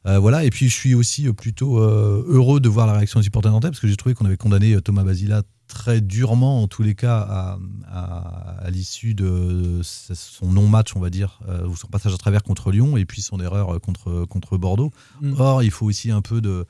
[0.06, 3.20] Euh, voilà, et puis je suis aussi euh, plutôt euh, heureux de voir la réaction
[3.20, 6.66] des supporters nantais, parce que j'ai trouvé qu'on avait condamné Thomas Basila très durement, en
[6.68, 7.58] tous les cas, à,
[7.92, 12.42] à- à l'issue de son non-match, on va dire, euh, ou son passage à travers
[12.42, 14.90] contre Lyon, et puis son erreur contre, contre Bordeaux.
[15.20, 15.34] Mm.
[15.38, 16.64] Or, il faut aussi un peu de,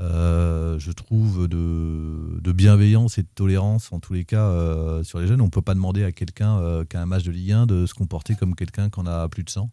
[0.00, 5.18] euh, je trouve, de, de bienveillance et de tolérance, en tous les cas, euh, sur
[5.20, 5.40] les jeunes.
[5.40, 7.66] On ne peut pas demander à quelqu'un euh, qui a un match de Ligue 1
[7.66, 9.70] de se comporter comme quelqu'un qui en a plus de 100.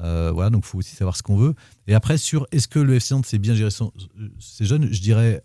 [0.00, 1.54] Euh, voilà, donc il faut aussi savoir ce qu'on veut.
[1.86, 3.92] Et après, sur est-ce que le FC Nantes bien gérer son-
[4.40, 5.42] ses jeunes, je dirais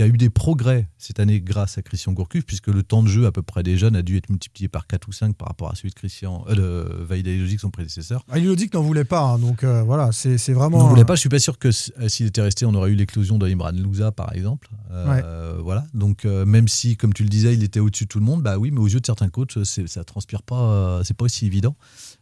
[0.00, 3.02] euh, y a eu des progrès cette année grâce à Christian Gourcuff, puisque le temps
[3.02, 5.36] de jeu à peu près des jeunes a dû être multiplié par 4 ou 5
[5.36, 6.54] par rapport à celui de Christian euh,
[6.98, 8.24] de Vaïda Logique, son prédécesseur.
[8.30, 10.78] Ah, n'en voulait pas, hein, donc euh, voilà, c'est vraiment.
[10.78, 12.90] On ne voulait pas, je suis pas sûr que euh, s'il était resté, on aurait
[12.90, 14.68] eu l'éclosion de Imran Louza, par exemple.
[14.90, 15.84] Euh, Voilà.
[15.94, 18.42] Donc, euh, même si, comme tu le disais, il était au-dessus de tout le monde,
[18.42, 21.46] bah oui, mais aux yeux de certains coachs, ça transpire pas, euh, c'est pas aussi
[21.46, 21.76] évident.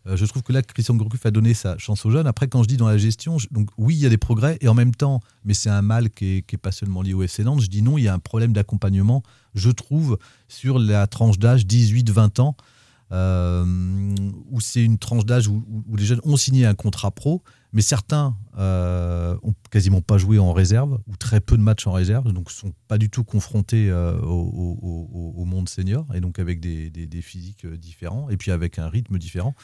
[0.07, 2.27] Euh, je trouve que là, Christian Gourcuff a donné sa chance aux jeunes.
[2.27, 4.59] Après, quand je dis dans la gestion, je- donc oui, il y a des progrès,
[4.61, 7.15] et en même temps, mais c'est un mal qui est, qui est pas seulement lié
[7.15, 9.23] au FC je dis non, il y a un problème d'accompagnement,
[9.55, 12.57] je trouve, sur la tranche d'âge 18-20 ans,
[13.13, 15.63] où c'est une tranche d'âge où,
[15.97, 20.53] les jeunes ont signé un contrat pro, mais certains euh, ont quasiment pas joué en
[20.53, 24.19] réserve, ou très peu de matchs en réserve, donc sont pas du tout confrontés euh,
[24.21, 29.19] au, monde senior, et donc avec des, physiques euh, différents, et puis avec un rythme
[29.19, 29.55] différent.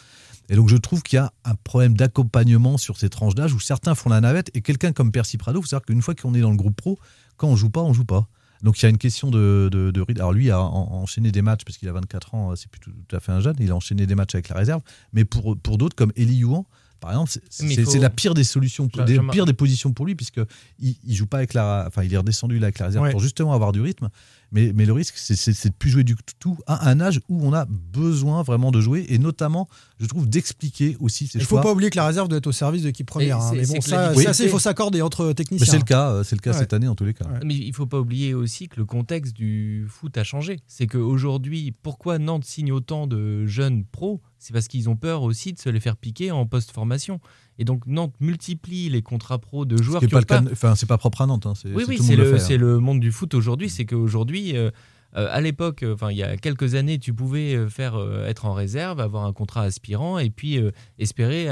[0.51, 3.61] Et donc je trouve qu'il y a un problème d'accompagnement sur ces tranches d'âge, où
[3.61, 6.41] certains font la navette, et quelqu'un comme Percy Prado, faut savoir qu'une fois qu'on est
[6.41, 6.99] dans le groupe pro,
[7.37, 8.29] quand on joue pas, on joue pas.
[8.63, 10.05] Donc il y a une question de, de, de.
[10.17, 12.91] Alors lui a en- enchaîné des matchs, parce qu'il a 24 ans, c'est plus tout,
[13.07, 15.57] tout à fait un jeune, il a enchaîné des matchs avec la réserve, mais pour,
[15.57, 16.65] pour d'autres, comme Eli Youan,
[17.01, 20.07] par exemple, c'est- faut- la pire des solutions, Jean- des Jean-Marc- pires des positions pour
[20.07, 20.41] lui, puisque
[20.81, 23.11] il, il joue pas avec la, enfin il est redescendu là avec la réserve Ouais.
[23.13, 24.09] pour justement avoir du rythme.
[24.51, 27.53] Mais, mais le risque, c'est- de plus jouer du tout à un âge où on
[27.53, 29.69] a besoin vraiment de jouer, et notamment,
[30.01, 31.61] je trouve, d'expliquer aussi ces Il ne faut choix.
[31.61, 33.37] pas oublier que la réserve doit être au service de l'équipe première.
[33.37, 35.67] Et hein, mais bon, ça, il faut s'accorder entre techniciens.
[35.67, 36.59] c'est le cas, euh, c'est le cas Ouais.
[36.59, 37.27] cette année en tous les cas.
[37.27, 37.41] Ouais.
[37.45, 40.61] Mais il faut pas oublier aussi que le contexte du foot a changé.
[40.67, 45.53] C'est qu'aujourd'hui, pourquoi Nantes signe autant de jeunes pros C'est parce qu'ils ont peur aussi
[45.53, 47.21] de se les faire piquer en post-formation.
[47.59, 50.43] Et donc Nantes multiplie les contrats pros de joueurs qui est qui pas pas...
[50.53, 51.47] Enfin, c'est pas propre à Nantes.
[51.47, 52.59] hein, c'est- Oui, c'est oui, c'est le, c'est hein.
[52.59, 53.69] le monde du foot aujourd'hui.
[53.69, 54.71] C'est qu'aujourd'hui, euh,
[55.17, 58.45] euh, à l'époque, enfin il y a quelques années, tu pouvais euh, faire euh, être
[58.47, 60.59] en réserve, avoir un contrat aspirant et puis
[60.99, 61.49] espérer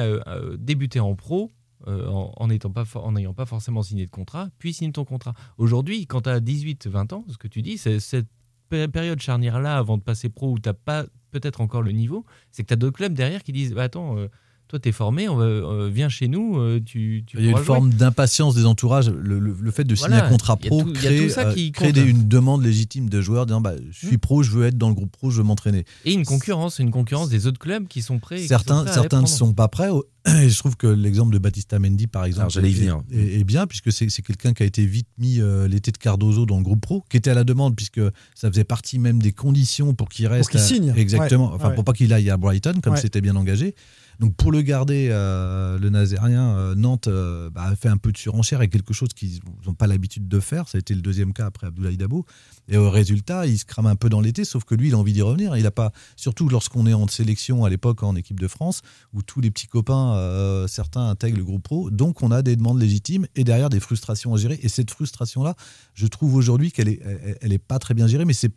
[0.59, 1.51] débuter en pro.
[1.87, 5.35] en n'étant pas en n'ayant pas forcément signé de contrat, puis signe ton contrat.
[5.59, 8.27] Aujourd'hui, quand tu as 18-20 ans, ce que tu dis, c'est cette
[8.69, 12.75] période charnière-là avant de passer pro où tu pas peut-être encore le niveau, c'est que
[12.75, 14.29] tu d'autres clubs derrière qui disent bah, Attends, euh,
[14.69, 17.49] toi, tu es formé, on va, euh, viens chez nous, euh, tu, tu Il y
[17.49, 17.65] a une jouer.
[17.65, 19.09] forme d'impatience des entourages.
[19.11, 22.03] Le, le- le fait de signer Voilà, un contrat pro tout- crée, euh, crée des-
[22.03, 24.95] une demande légitime de joueurs disant bah, Je suis pro, je veux être dans le
[24.95, 25.85] groupe pro, je veux m'entraîner.
[26.05, 28.39] Et une concurrence, une concurrence des autres clubs qui sont prêts.
[28.39, 29.89] sont Certains, prêts ne sont pas prêts.
[30.43, 33.01] Et je trouve que l'exemple de Batista Mendy, par exemple, Alors, est- venir.
[33.13, 35.99] est, est bien, puisque c'est c'est quelqu'un qui a été vite mis euh, l'été de
[35.99, 38.01] Cardozo dans le groupe pro, qui était à la demande, puisque
[38.35, 40.51] ça faisait partie même des conditions pour qu'il reste.
[40.51, 40.93] qu'il à- signe.
[40.97, 41.51] Exactement.
[41.51, 41.75] Ouais, Enfin, ouais.
[41.77, 43.01] pour pas qu'il aille à Brighton, comme Ouais.
[43.01, 43.77] c'était bien engagé.
[44.19, 48.13] Donc, pour le garder, euh, le Nazérien, euh, Nantes euh, bah, a fait un peu
[48.13, 50.69] de surenchère et quelque chose qu'ils n'ont pas l'habitude de faire.
[50.69, 52.25] Ça a été le deuxième cas après Abdoulaye Dabo.
[52.69, 54.99] Et au résultat, il se crame un peu dans l'été, sauf que lui, il a
[54.99, 55.57] envie d'y revenir.
[55.57, 59.41] Il pas, surtout lorsqu'on est en sélection à l'époque en équipe de France, où tous
[59.41, 61.91] les petits copains, certains intègrent le groupe pro.
[61.91, 64.59] Donc, on a des demandes légitimes et derrière des frustrations à gérer.
[64.63, 65.57] Et cette frustration-là,
[65.95, 67.01] je trouve aujourd'hui qu'elle est,
[67.41, 68.53] elle, pas très bien gérée, mais c'est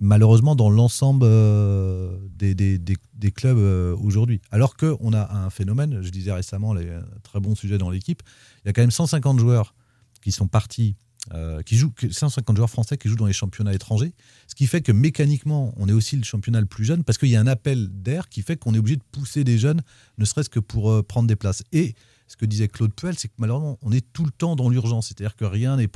[0.00, 4.40] malheureusement dans l'ensemble euh, des, des- des- clubs euh, aujourd'hui.
[4.50, 8.22] Alors qu'on a un phénomène, je disais récemment, un très bon sujet dans l'équipe,
[8.64, 9.74] il y a quand même 150 joueurs
[10.22, 10.96] qui sont partis,
[11.34, 14.14] euh, qui jouent, que- 150 joueurs français qui jouent dans les championnats étrangers,
[14.46, 17.28] ce qui fait que mécaniquement, on est aussi le championnat le plus jeune, parce qu'il
[17.28, 19.82] y a un appel d'air qui fait qu'on est obligé de pousser des jeunes,
[20.18, 21.62] ne serait-ce que pour euh, prendre des places.
[21.72, 21.94] Et
[22.26, 25.08] ce que disait Claude Puel, c'est que malheureusement, on est tout le temps dans l'urgence,
[25.08, 25.88] c'est-à-dire que rien n'est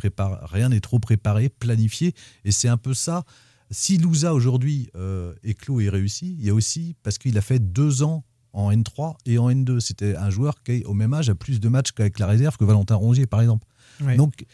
[0.44, 3.24] rien n'est trop préparé, planifié, et c'est un peu ça.
[3.72, 7.58] Si Louza aujourd'hui euh, éclos et réussi, il y a aussi parce qu'il a fait
[7.58, 9.80] deux ans en N3 et en N2.
[9.80, 12.64] C'était un joueur qui, au même âge, a plus de matchs qu'avec la réserve que
[12.64, 13.66] Valentin Rongier, par exemple.
[14.16, 14.44] Donc,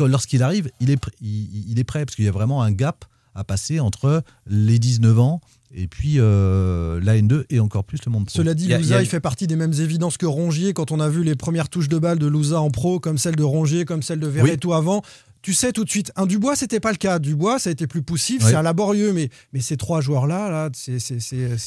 [0.00, 2.72] lorsqu'il arrive, il est, pr- il, il est prêt, parce qu'il y a vraiment un
[2.72, 5.40] gap à passer entre les 19 ans
[5.74, 8.34] et puis euh, la N2 et encore plus le monde pro.
[8.34, 10.72] Cela dit, Louza, il y a- il fait partie des mêmes évidences que Rongier.
[10.72, 13.36] Quand on a vu les premières touches de balle de Louza en pro, comme celle
[13.36, 15.02] de Rongier, comme celle de Verretou avant,
[15.46, 16.10] tu sais tout de suite.
[16.16, 17.20] Un Dubois, c'était pas le cas.
[17.20, 18.50] Dubois, ça a été plus poussif, Ouais.
[18.50, 20.98] c'est un laborieux, mais, mais ces trois joueurs-là, là, c'est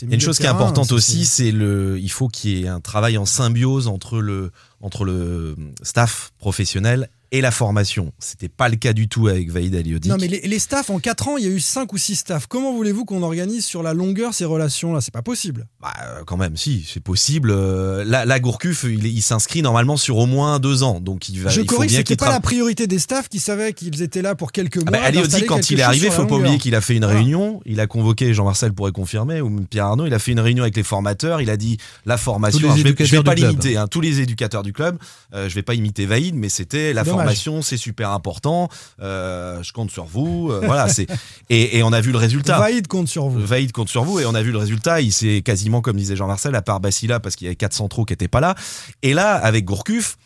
[0.01, 2.81] une chose qui est importante aussi, c'est- c'est le, il faut qu'il y ait un
[2.81, 8.11] travail en symbiose entre le, entre le staff professionnel et la formation.
[8.17, 10.09] C'était pas le cas du tout avec Vaïd Aliodic.
[10.11, 12.15] Non, mais les, les staffs, en 4 ans, il y a eu 5 ou 6
[12.15, 12.47] staffs.
[12.47, 15.67] Comment voulez-vous qu'on organise sur la longueur ces relations-là C'est pas possible.
[15.79, 17.51] Bah, euh, quand même, si, c'est possible.
[17.51, 20.99] Euh, Là, là Gourcuff, il, il s'inscrit normalement sur au moins deux ans.
[20.99, 21.51] Donc, il va.
[21.51, 24.01] Je il faut corrige, bien c'était pas tra- la priorité des staffs qui savaient qu'ils
[24.01, 24.85] étaient là pour quelques mois.
[24.87, 26.73] Ah bah, Ali d'installer Odi, quand il est arrivé, sur la faut pas oublier qu'il
[26.73, 27.19] a fait une Voilà.
[27.19, 27.61] réunion.
[27.67, 30.07] Il a convoqué Jean-Marcel pourrait confirmer ou Pierre Arnaud.
[30.07, 31.41] Il a fait une réunion avec les formateurs.
[31.41, 32.57] Il a dit la formation.
[32.57, 33.77] Tous les Alors, je vais, je vais pas l'imiter.
[33.77, 34.97] Hein, tous les éducateurs du club.
[35.33, 37.19] Euh, je vais pas imiter Vaïd, mais c'était la Dommage.
[37.19, 38.69] formation, c'est super important.
[39.01, 40.49] Euh, je compte sur vous.
[40.51, 41.07] Euh, voilà, c'est
[41.49, 42.59] et, et on a vu le résultat.
[42.59, 43.39] Vaïd compte sur vous.
[43.45, 45.01] Vaïd compte sur vous et on a vu le résultat.
[45.01, 48.05] Il s'est quasiment, comme disait Jean-Marcel, à part Bacilla parce qu'il y avait quatre centraux
[48.05, 48.55] qui étaient pas là.
[49.01, 50.17] Et là, avec Gourcuff,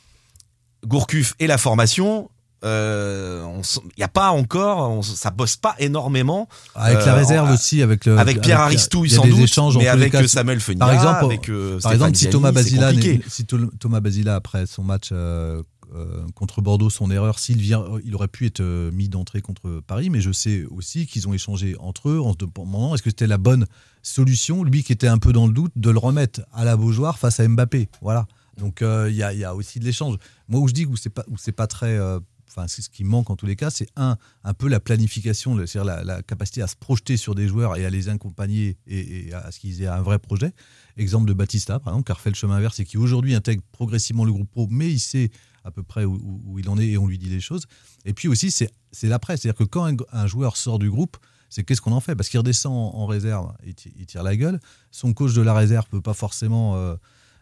[0.85, 2.29] Gourcuff et la formation,
[2.63, 3.43] euh,
[3.85, 6.47] il n'y a pas encore, on, ça bosse pas énormément.
[6.75, 9.77] Avec Euh, la réserve en- aussi, avec le, avec Pierre Aristouille sans des doute, échanges
[9.77, 12.91] mais avec cas, euh, Samuel Fenia, par exemple, avec euh, Par exemple, si Thomas Basila,
[13.27, 15.61] si Tho- Thomas Basila après son match euh,
[15.95, 19.81] euh, contre Bordeaux, son erreur, s'il vient, il aurait pu être euh, mis d'entrée contre
[19.85, 23.09] Paris, mais je sais aussi qu'ils ont échangé entre eux en se demandant est-ce que
[23.11, 23.65] c'était la bonne
[24.01, 27.17] solution, lui qui était un peu dans le doute, de le remettre à la Beaujoire
[27.19, 27.89] face à Mbappé.
[28.01, 28.25] Voilà.
[28.59, 30.17] Donc euh, il y, y a aussi de l'échange.
[30.47, 32.19] Moi où je dis où c'est pas où c'est pas très euh,
[32.55, 36.05] Enfin, ce qui manque en tous les cas, c'est un, un peu la planification, c'est-à-dire
[36.05, 39.59] la, capacité à se projeter sur des joueurs et à les accompagner et, à ce
[39.59, 40.53] qu'ils aient un vrai projet.
[40.95, 43.63] Exemple de Batista, par exemple, qui a refait le chemin inverse et qui aujourd'hui intègre
[43.71, 45.31] progressivement le groupe pro, mais il sait
[45.63, 47.65] à peu près où, il en est et on lui dit les choses.
[48.05, 48.69] Et puis aussi, c'est
[49.03, 49.37] l'après.
[49.37, 51.17] C'est-à-dire que quand un, joueur sort du groupe,
[51.49, 52.15] c'est qu'est-ce qu'on en fait?
[52.15, 54.59] Parce qu'il redescend en, réserve, il, ti- il tire la gueule.
[54.91, 56.95] Son coach de la réserve peut pas forcément euh,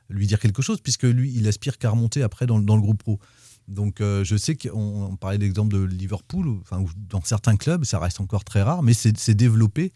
[0.09, 2.99] lui dire quelque chose, puisque lui, il aspire qu'à remonter après dans, dans le groupe
[2.99, 3.19] pro.
[3.71, 7.55] Donc euh, je sais qu'on on parlait d'exemple de Liverpool, où- enfin, où dans certains
[7.57, 9.93] clubs, ça reste encore très rare, mais c'est c'est développé.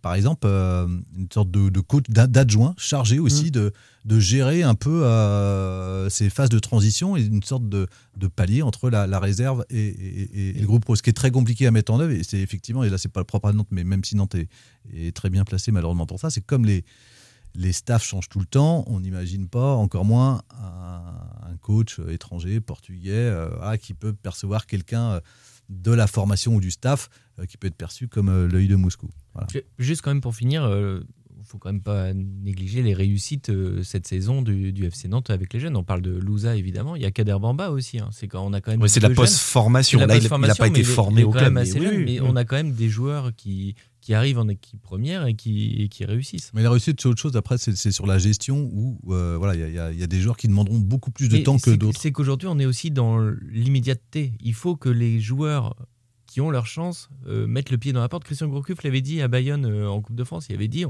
[0.00, 0.86] Par exemple, euh,
[1.16, 3.72] une sorte de, de coach d'a- d'adjoint chargé aussi de,
[4.04, 8.62] de gérer un peu euh, ces phases de transition et une sorte de, de palier
[8.62, 10.94] entre la, la réserve et, et- et le groupe pro.
[10.94, 13.08] Ce qui est très compliqué à mettre en œuvre, et c'est effectivement, et là c'est
[13.12, 14.48] pas le propre à Nantes, mais même si Nantes est,
[14.94, 16.84] est très bien placé malheureusement pour ça, c'est comme les,
[17.60, 21.02] les staffs changent tout le temps, on n'imagine pas, encore moins, un,
[21.50, 25.20] un coach étranger, portugais, euh, voilà, qui peut percevoir quelqu'un euh,
[25.68, 27.08] de la formation ou du staff
[27.40, 29.10] euh, qui peut être perçu comme euh, l'œil de Moscou.
[29.34, 29.48] Voilà.
[29.78, 30.62] Juste quand même pour finir,
[31.40, 35.30] il faut quand même pas négliger les réussites euh, cette saison du, du FC Nantes
[35.30, 35.76] avec les jeunes.
[35.76, 37.98] On parle de Louza évidemment, il y a Kader Bamba aussi.
[37.98, 38.08] hein.
[38.12, 38.80] C'est quand on a quand même.
[38.82, 39.98] Ouais, c'est de la post-formation.
[40.00, 41.52] Là, il- il a post-formation, pas été mais il est- formé il est au club,
[41.52, 42.28] mais jeune, oui, mais oui.
[42.30, 43.74] on a quand même des joueurs qui,
[44.08, 46.50] qui arrivent en équipe première et qui, et qui réussissent.
[46.54, 47.36] Mais la réussite, c'est autre chose.
[47.36, 50.48] Après, c'est sur la gestion où euh, voilà, il y a- y, des joueurs qui
[50.48, 52.00] demanderont beaucoup plus de temps que d'autres.
[52.00, 53.18] C'est qu'aujourd'hui, on est aussi dans
[53.50, 54.32] l'immédiateté.
[54.40, 55.76] Il faut que les joueurs
[56.40, 58.24] ont leur chance euh, mettent le pied dans la porte.
[58.24, 60.46] Christian Gourcuff l'avait dit à Bayonne euh, en Coupe de France.
[60.48, 60.84] Il avait dit,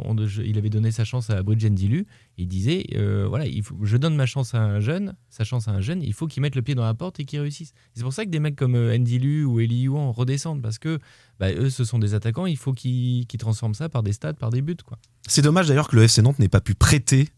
[0.44, 2.06] il avait donné sa chance à Bridget Dilu.
[2.36, 3.46] Il disait, euh, voilà,
[3.82, 6.02] je donne ma chance à un jeune, sa chance à un jeune.
[6.02, 7.72] Il faut qu'il mette le pied dans la porte et qu'il réussisse.
[7.94, 10.98] C'est pour ça que des mecs comme euh, Ndilu ou Eli Youan redescendent parce que
[11.38, 12.46] bah, eux, ce sont des attaquants.
[12.46, 14.98] Il faut qu'ils transforment ça par des stats, par des buts, quoi.
[15.26, 17.28] C'est dommage d'ailleurs que le FC Nantes n'ait pas pu prêter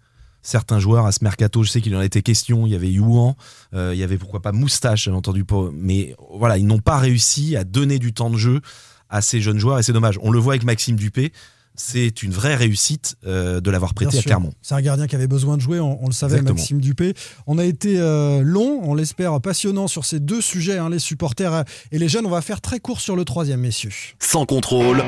[0.42, 1.62] certains joueurs à ce mercato.
[1.62, 2.66] Je sais qu'il en a été question.
[2.66, 3.34] Il y avait Youan,
[3.74, 5.44] euh, il y avait pourquoi pas Moustache, j'ai entendu.
[5.44, 8.60] pas- Mais voilà, ils n'ont pas réussi à donner du temps de jeu
[9.08, 10.18] à ces jeunes joueurs et c'est dommage.
[10.22, 11.32] On le voit avec Maxime Dupé.
[11.76, 14.22] C'est une vraie réussite euh, de l'avoir prêté à.
[14.22, 14.52] Clermont.
[14.60, 16.58] C'est un gardien qui avait besoin de jouer, on, on le savait, Exactement.
[16.58, 17.14] Maxime Dupé.
[17.46, 21.64] On a été euh, long, on l'espère passionnant sur ces deux sujets, hein, les supporters
[21.92, 22.26] et les jeunes.
[22.26, 23.90] On va faire très court sur le troisième, messieurs.
[24.18, 25.02] Sans contrôle,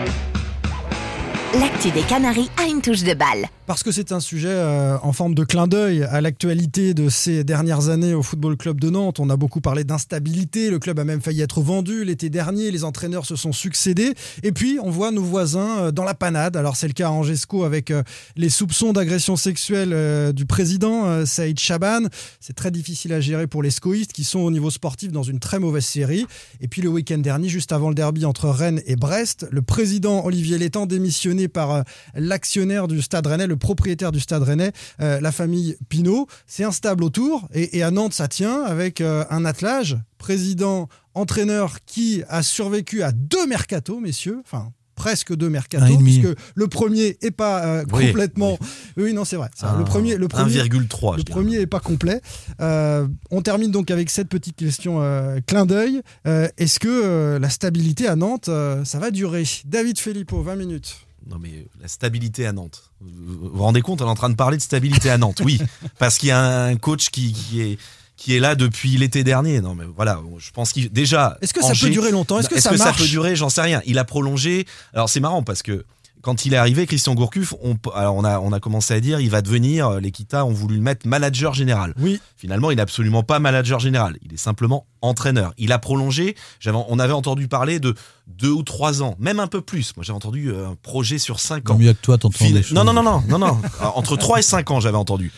[1.58, 3.44] L'actu des Canaries a une touche de balle.
[3.72, 7.42] Parce que c'est un sujet euh, en forme de clin d'œil à l'actualité de ces
[7.42, 9.18] dernières années au Football Club de Nantes.
[9.18, 10.68] On a beaucoup parlé d'instabilité.
[10.68, 12.70] Le club a même failli être vendu l'été dernier.
[12.70, 14.12] Les entraîneurs se sont succédés.
[14.42, 16.54] Et puis, on voit nos voisins euh, dans la panade.
[16.54, 18.02] Alors, c'est le cas à Angesco avec euh,
[18.36, 22.08] les soupçons d'agression sexuelle du président Saïd Chaban.
[22.40, 25.38] C'est très difficile à gérer pour les scoïstes qui sont au niveau sportif dans une
[25.40, 26.26] très mauvaise série.
[26.60, 30.26] Et puis, le week-end dernier, juste avant le derby entre Rennes et Brest, le président
[30.26, 35.32] Olivier Létang démissionné par l'actionnaire du Stade Rennais, le propriétaire du Stade Rennais, euh, la
[35.32, 36.26] famille Pinault.
[36.46, 41.78] C'est instable autour et, et à Nantes, ça tient avec euh, un attelage, président, entraîneur
[41.86, 44.40] qui a survécu à deux mercatos, messieurs.
[44.44, 44.72] Enfin,
[45.02, 46.20] presque deux demi.
[46.20, 48.58] puisque le premier est pas euh, Oui, complètement.
[48.96, 49.48] Oui, non, c'est vrai.
[49.60, 49.78] vrai.
[49.78, 51.16] le premier, le premier, 1,3.
[51.16, 52.20] le premier est pas complet.
[52.60, 56.02] Euh, on termine donc avec cette petite question euh, clin d'œil.
[56.24, 58.50] Est-ce que la stabilité à Nantes,
[58.84, 59.44] ça va durer?
[59.64, 60.96] David Filippo, 20 minutes.
[61.28, 62.90] Non mais la stabilité à Nantes.
[63.00, 65.40] Vous vous rendez compte, on est en train de parler de stabilité à Nantes.
[65.44, 65.60] Oui,
[65.98, 67.78] parce qu'il y a un coach qui, qui est
[68.16, 69.60] qui est là depuis l'été dernier.
[69.60, 71.38] Non mais voilà, je pense qu'il déjà.
[71.40, 72.38] Est-ce que ça Angers- peut durer longtemps?
[72.38, 72.98] Est-ce que, ça que ça marche?
[72.98, 73.34] peut durer?
[73.36, 73.80] J'en sais rien.
[73.86, 74.66] Il a prolongé.
[74.94, 75.84] Alors c'est marrant parce que
[76.22, 79.20] quand il est arrivé, Christian Gourcuff, on, alors on a, on a commencé à dire,
[79.20, 81.94] il va devenir, euh, l'Equita ont voulu le mettre manager général.
[81.98, 82.20] Oui.
[82.36, 84.16] Finalement, il n'est absolument pas manager général.
[84.22, 85.52] Il est simplement entraîneur.
[85.58, 86.36] Il a prolongé.
[86.66, 87.94] On avait entendu parler de
[88.28, 89.94] deux ou trois ans, même un peu plus.
[89.96, 91.76] Moi, j'ai entendu euh, un projet sur cinq ans.
[91.76, 92.44] Mieux que toi, t'entends.
[92.72, 93.58] Non, non, non, non, non, non.
[93.80, 95.32] Alors, Entre 3 et 5 ans, j'avais entendu.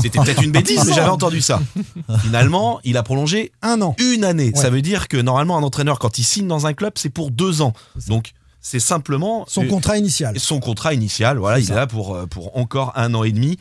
[0.00, 1.60] C'était peut-être une bêtise, mais j'avais entendu ça.
[2.22, 3.94] Finalement, il a prolongé Un an.
[3.98, 4.52] une année.
[4.54, 4.60] Ouais.
[4.60, 7.30] Ça veut dire que normalement, un entraîneur, quand il signe dans un club, c'est pour
[7.30, 7.72] deux ans.
[8.08, 8.32] Donc,
[8.70, 10.38] c'est simplement Son euh, contrat initial.
[10.38, 11.38] son contrat initial.
[11.38, 13.56] Voilà, il est là pour, euh, pour encore un an et demi.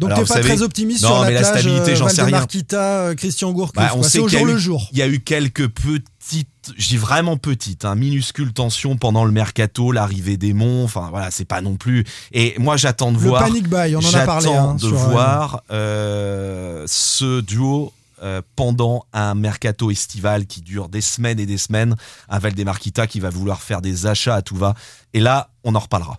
[0.00, 2.14] Donc t'es pas savez- très optimiste Non, sur la mais la stabilité, euh, j'en sais
[2.22, 2.30] rien.
[2.30, 3.76] Valdemarquita, euh, Christian Gourcuff.
[3.76, 4.88] Bah, on sait au jour eu- le jour.
[4.92, 9.92] Il y a eu quelques petites, dis vraiment petites, hein, minuscules tensions pendant le mercato,
[9.92, 10.84] l'arrivée des monts.
[10.84, 12.04] Enfin voilà, c'est pas non plus.
[12.32, 13.42] Et moi, j'attends de Le voir.
[13.44, 14.46] panic buy, on en a parlé.
[14.46, 20.60] J'attends hein, de sur, euh, voir euh, ce duo euh, pendant un mercato estival qui
[20.60, 21.94] dure des semaines et des semaines.
[22.28, 24.74] Un Valdemarquita qui va vouloir faire des achats à tout va.
[25.14, 26.18] Et là, on en reparlera.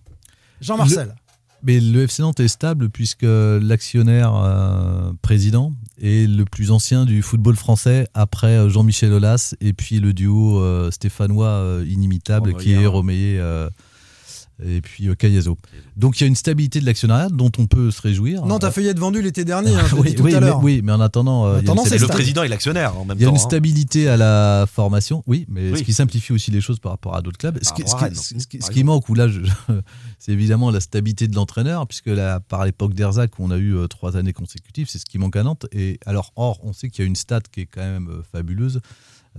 [0.62, 1.16] Jean-Marcel.
[1.64, 7.22] Mais le FC Nantes est stable puisque l'actionnaire euh, président est le plus ancien du
[7.22, 13.36] football français après Jean-Michel Aulas et puis le duo euh, stéphanois euh, inimitable qui Romeyer.
[13.36, 13.70] est euh,
[14.66, 15.58] et puis euh, Cayazo.
[15.98, 18.46] Donc il y a une stabilité de l'actionnariat dont on peut se réjouir.
[18.46, 20.48] Non, t'as failli être vendu l'été dernier, hein, je oui, dit tout oui, à mais,
[20.48, 20.64] l'heure.
[20.64, 23.22] oui, mais en attendant, euh, attendant, c'est Et le président est l'actionnaire en même il
[23.22, 23.34] y a temps.
[23.34, 23.44] une hein.
[23.44, 25.80] stabilité à la formation, oui, mais Oui.
[25.80, 27.58] ce qui simplifie aussi les choses par rapport à d'autres clubs.
[27.62, 28.86] Ce qui, ce rapport à qui- Rennes, ce qui- par ce qui exemple.
[28.86, 29.28] manque, ou là,
[30.20, 33.76] c'est évidemment la stabilité de l'entraîneur, puisque là, par l'époque d'Erzac, où on a eu
[33.76, 35.66] euh, trois années consécutives, c'est ce qui manque à Nantes.
[35.72, 38.22] Et alors, or, on sait qu'il y a une stat qui est quand même euh,
[38.32, 38.80] fabuleuse.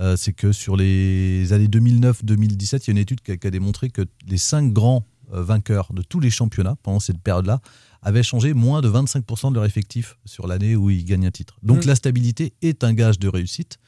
[0.00, 3.46] euh, c'est que sur les années 2009-2017, il y a une étude qui a, qui
[3.46, 7.60] a démontré que les cinq grands euh, vainqueurs de tous les championnats pendant cette période-là
[8.02, 11.56] avaient changé moins de 25% de leur effectif sur l'année où ils gagnent un titre.
[11.62, 11.88] Donc Mm.
[11.88, 13.78] la stabilité est un gage de réussite.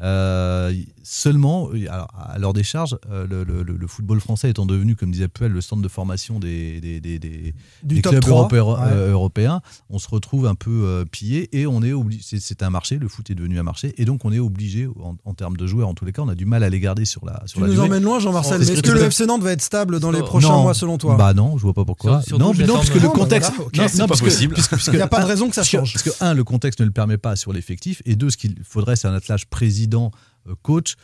[0.00, 5.10] Euh, seulement, alors, à l'heure des charges, euh, le, le- football français étant devenu, comme
[5.10, 8.36] disait Puel, le centre de formation des, des, des- des- Du des top clubs 3,
[8.36, 8.92] européens, ouais.
[8.92, 12.38] euh, européens, on se retrouve un peu euh, pillé et on est obligé.
[12.38, 15.16] C'est, un marché, le foot est devenu un marché, et donc on est obligé, en,
[15.24, 17.04] en termes de joueurs, en tous les cas, on a du mal à les garder
[17.04, 17.86] sur la sur Tu la nous durée.
[17.88, 18.60] emmènes loin, Jean-Marcel.
[18.62, 20.62] Est-ce ce que que le FC Nantes va être stable dans les prochains Non.
[20.62, 21.16] mois, selon toi?
[21.16, 22.22] Bah non, je vois pas pourquoi.
[22.22, 23.52] Sur- non, non, parce que le bah contexte.
[23.56, 24.54] voilà, non, C'est pas parce possible.
[24.88, 25.94] Il n'y a pas de raison que ça change.
[25.94, 28.54] Parce que, un, le contexte ne le permet pas sur l'effectif, et deux, ce qu'il
[28.62, 29.46] faudrait, c'est un attelage
[29.88, 30.94] président-coach.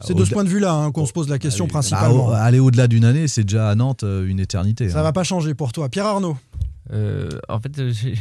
[0.00, 2.28] C'est de ce point de vue-là hein, qu'on se pose la question Bah, principalement.
[2.28, 4.88] au- aller au-delà d'une année, c'est déjà à Nantes euh, une éternité.
[4.90, 5.02] Ça hein.
[5.02, 5.88] va pas changer pour toi.
[5.88, 6.36] Pierre Arnaud.
[6.92, 8.14] Euh, en fait, euh, euh,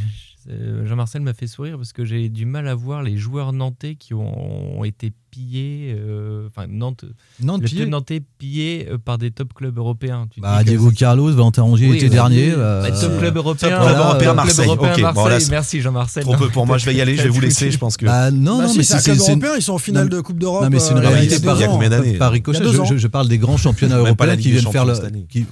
[0.86, 4.14] Jean-Marcel m'a fait sourire parce que j'ai du mal à voir les joueurs nantais qui
[4.14, 7.04] ont, ont été pillés, euh, enfin Nantes,
[7.42, 7.82] Nantes, le pillé.
[7.82, 10.28] club nantais pillé euh, par des top clubs européens.
[10.32, 12.52] Tu Bah, Diego Carlos, Valentin Rongier Oui, l'été dernier.
[12.56, 14.66] euh, Bah, top club européen, club voilà, européen, top Marseille.
[14.66, 15.30] club européen, Ok, bon, Marseille.
[15.34, 16.24] là, c'est- Merci Jean-Marcel.
[16.24, 18.06] Trop peu pour moi, je vais y aller, je vais vous laisser, je pense que.
[18.06, 20.22] bah, non, Bah non, si, mais c'est club une- européen, ils sont en finale de
[20.22, 20.64] Coupe d'Europe.
[20.64, 22.64] Non, mais c'est une euh, réalité par, ricochet.
[22.98, 24.86] Je, parle des grands championnats européens qui viennent faire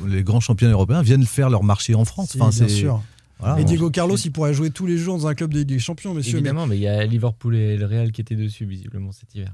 [0.08, 2.36] les grands championnats européens viennent faire leur marché en France.
[2.38, 3.02] Bien c'est- sûr.
[3.46, 3.66] Voilà, Et.
[3.66, 6.36] Diego Carlos, il pourrait jouer tous les jours dans un club des, des champions, messieurs.
[6.36, 9.52] Évidemment, mais il y a Liverpool et le Real qui étaient dessus visiblement cet hiver.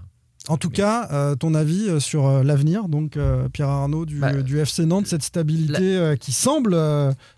[0.48, 4.18] En tout cas, euh, ton avis euh, sur euh, l'avenir, donc euh, Pierre Arnaud du,
[4.18, 6.76] Bah, du FC Nantes, cette stabilité qui semble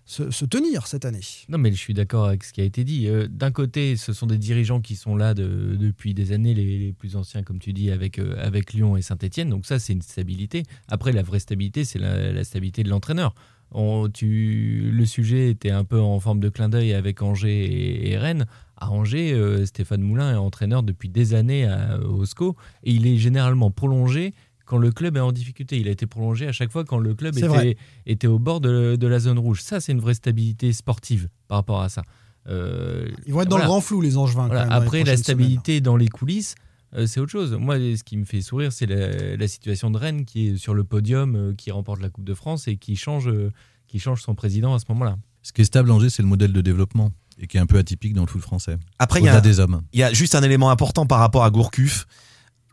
[0.06, 1.20] se, se tenir cette année.
[1.50, 3.06] Non, mais je suis d'accord avec ce qui a été dit.
[3.28, 6.92] D'un côté, ce sont des dirigeants qui sont là de- depuis des années, les, les
[6.94, 9.50] plus anciens, comme tu dis, avec, avec Lyon et Saint-Etienne.
[9.50, 10.62] Donc ça, c'est une stabilité.
[10.88, 13.34] Après, la vraie stabilité, c'est la, la stabilité de l'entraîneur.
[13.74, 18.10] On- tu- le sujet était un peu en forme de clin d'œil avec Angers et,
[18.12, 18.46] et Rennes.
[18.76, 23.06] À Angers, euh, Stéphane Moulin est entraîneur depuis des années à, au SCO et il
[23.06, 24.32] est généralement prolongé
[24.66, 25.78] quand le club est en difficulté.
[25.78, 28.96] Il a été prolongé à chaque fois quand le club était, était au bord de,
[28.96, 29.60] de la zone rouge.
[29.62, 32.02] Ça, c'est une vraie stabilité sportive par rapport à ça.
[32.48, 34.46] Euh, Ils vont être dans le grand flou, les Angevins.
[34.46, 34.62] Voilà.
[34.72, 36.54] Après, la stabilité dans les coulisses,
[36.96, 37.52] euh, c'est autre chose.
[37.52, 40.74] Moi, ce qui me fait sourire, c'est la, la situation de Rennes qui est sur
[40.74, 43.52] le podium, euh, qui remporte la Coupe de France et qui change, euh,
[43.86, 45.16] qui change son président à ce moment-là.
[45.42, 47.78] Ce qui est stable, Angers, c'est le modèle de développement et qui est un peu
[47.78, 48.76] atypique dans le foot français.
[48.98, 49.82] Après, il y a, des hommes.
[49.92, 52.06] il y a juste un élément important par rapport à Gourcuff.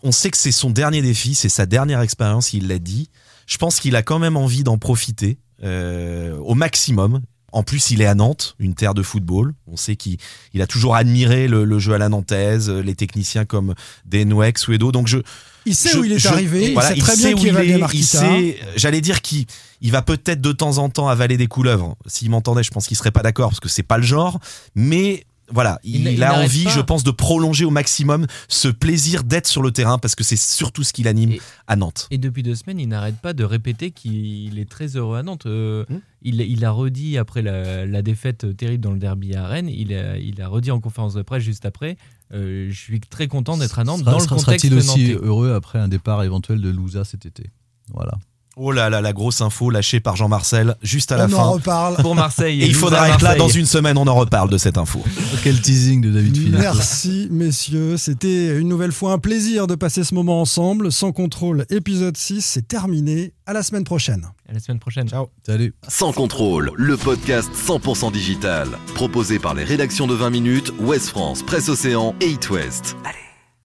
[0.03, 3.09] On sait que c'est son dernier défi, c'est sa dernière expérience, il l'a dit.
[3.47, 7.21] Je pense qu'il a quand même envie d'en profiter euh, au maximum.
[7.53, 9.53] En plus, il est à Nantes, une terre de football.
[9.67, 10.17] On sait qu'il
[10.53, 13.73] il a toujours admiré le, le jeu à la nantaise, les techniciens comme
[14.05, 14.91] Denweck, Suedo.
[14.93, 15.17] Donc je,
[15.65, 17.45] Il sait je- où il est je- arrivé, voilà, il sait très bien où il
[17.47, 18.19] est, il Valdemarquita.
[18.19, 19.45] sait, j'allais dire qu'il
[19.81, 21.97] il va peut-être de temps en temps avaler des couleuvres.
[22.05, 24.39] S'il m'entendait, je pense qu'il serait pas d'accord parce que c'est pas le genre.
[24.75, 26.69] Mais voilà, Il il, n'a- il a envie, pas.
[26.71, 30.37] je pense, de prolonger au maximum ce plaisir d'être sur le terrain parce que c'est
[30.37, 32.07] surtout ce qui l'anime Et- à Nantes.
[32.11, 35.45] Et depuis deux semaines, il n'arrête pas de répéter qu'il est très heureux à Nantes.
[35.45, 35.99] Euh, Hmm.
[36.21, 39.93] il, il a redit après la, la défaite terrible dans le derby à Rennes, il
[39.93, 41.97] a, il a redit en conférence de presse juste après
[42.33, 45.13] euh, Je suis très content d'être à Nantes Sera- dans le sera- contexte Sera-t-il aussi
[45.13, 45.25] nantais.
[45.25, 47.49] heureux après un départ éventuel de Louza cet été?
[47.93, 48.13] Voilà.
[48.57, 51.37] Oh là là, la grosse info lâchée par Jean-Marcel juste à la On fin.
[51.37, 51.95] en reparle.
[52.01, 52.61] Pour Marseille.
[52.61, 55.01] Et il faudra être là dans une semaine, on en reparle de cette info.
[55.43, 56.59] Quel teasing de David Philippe.
[56.59, 60.91] Merci messieurs, c'était une nouvelle fois un plaisir de passer ce moment ensemble.
[60.91, 63.33] Sans contrôle, épisode 6, c'est terminé.
[63.45, 64.27] À la semaine prochaine.
[64.49, 65.07] À la semaine prochaine.
[65.09, 65.27] Ciao.
[65.45, 65.73] Salut.
[65.87, 68.67] Sans contrôle, le podcast 100% digital.
[68.95, 72.95] Proposé par les rédactions de 20 minutes, Ouest France, Presse Océan et It West.
[73.05, 73.20] Allez.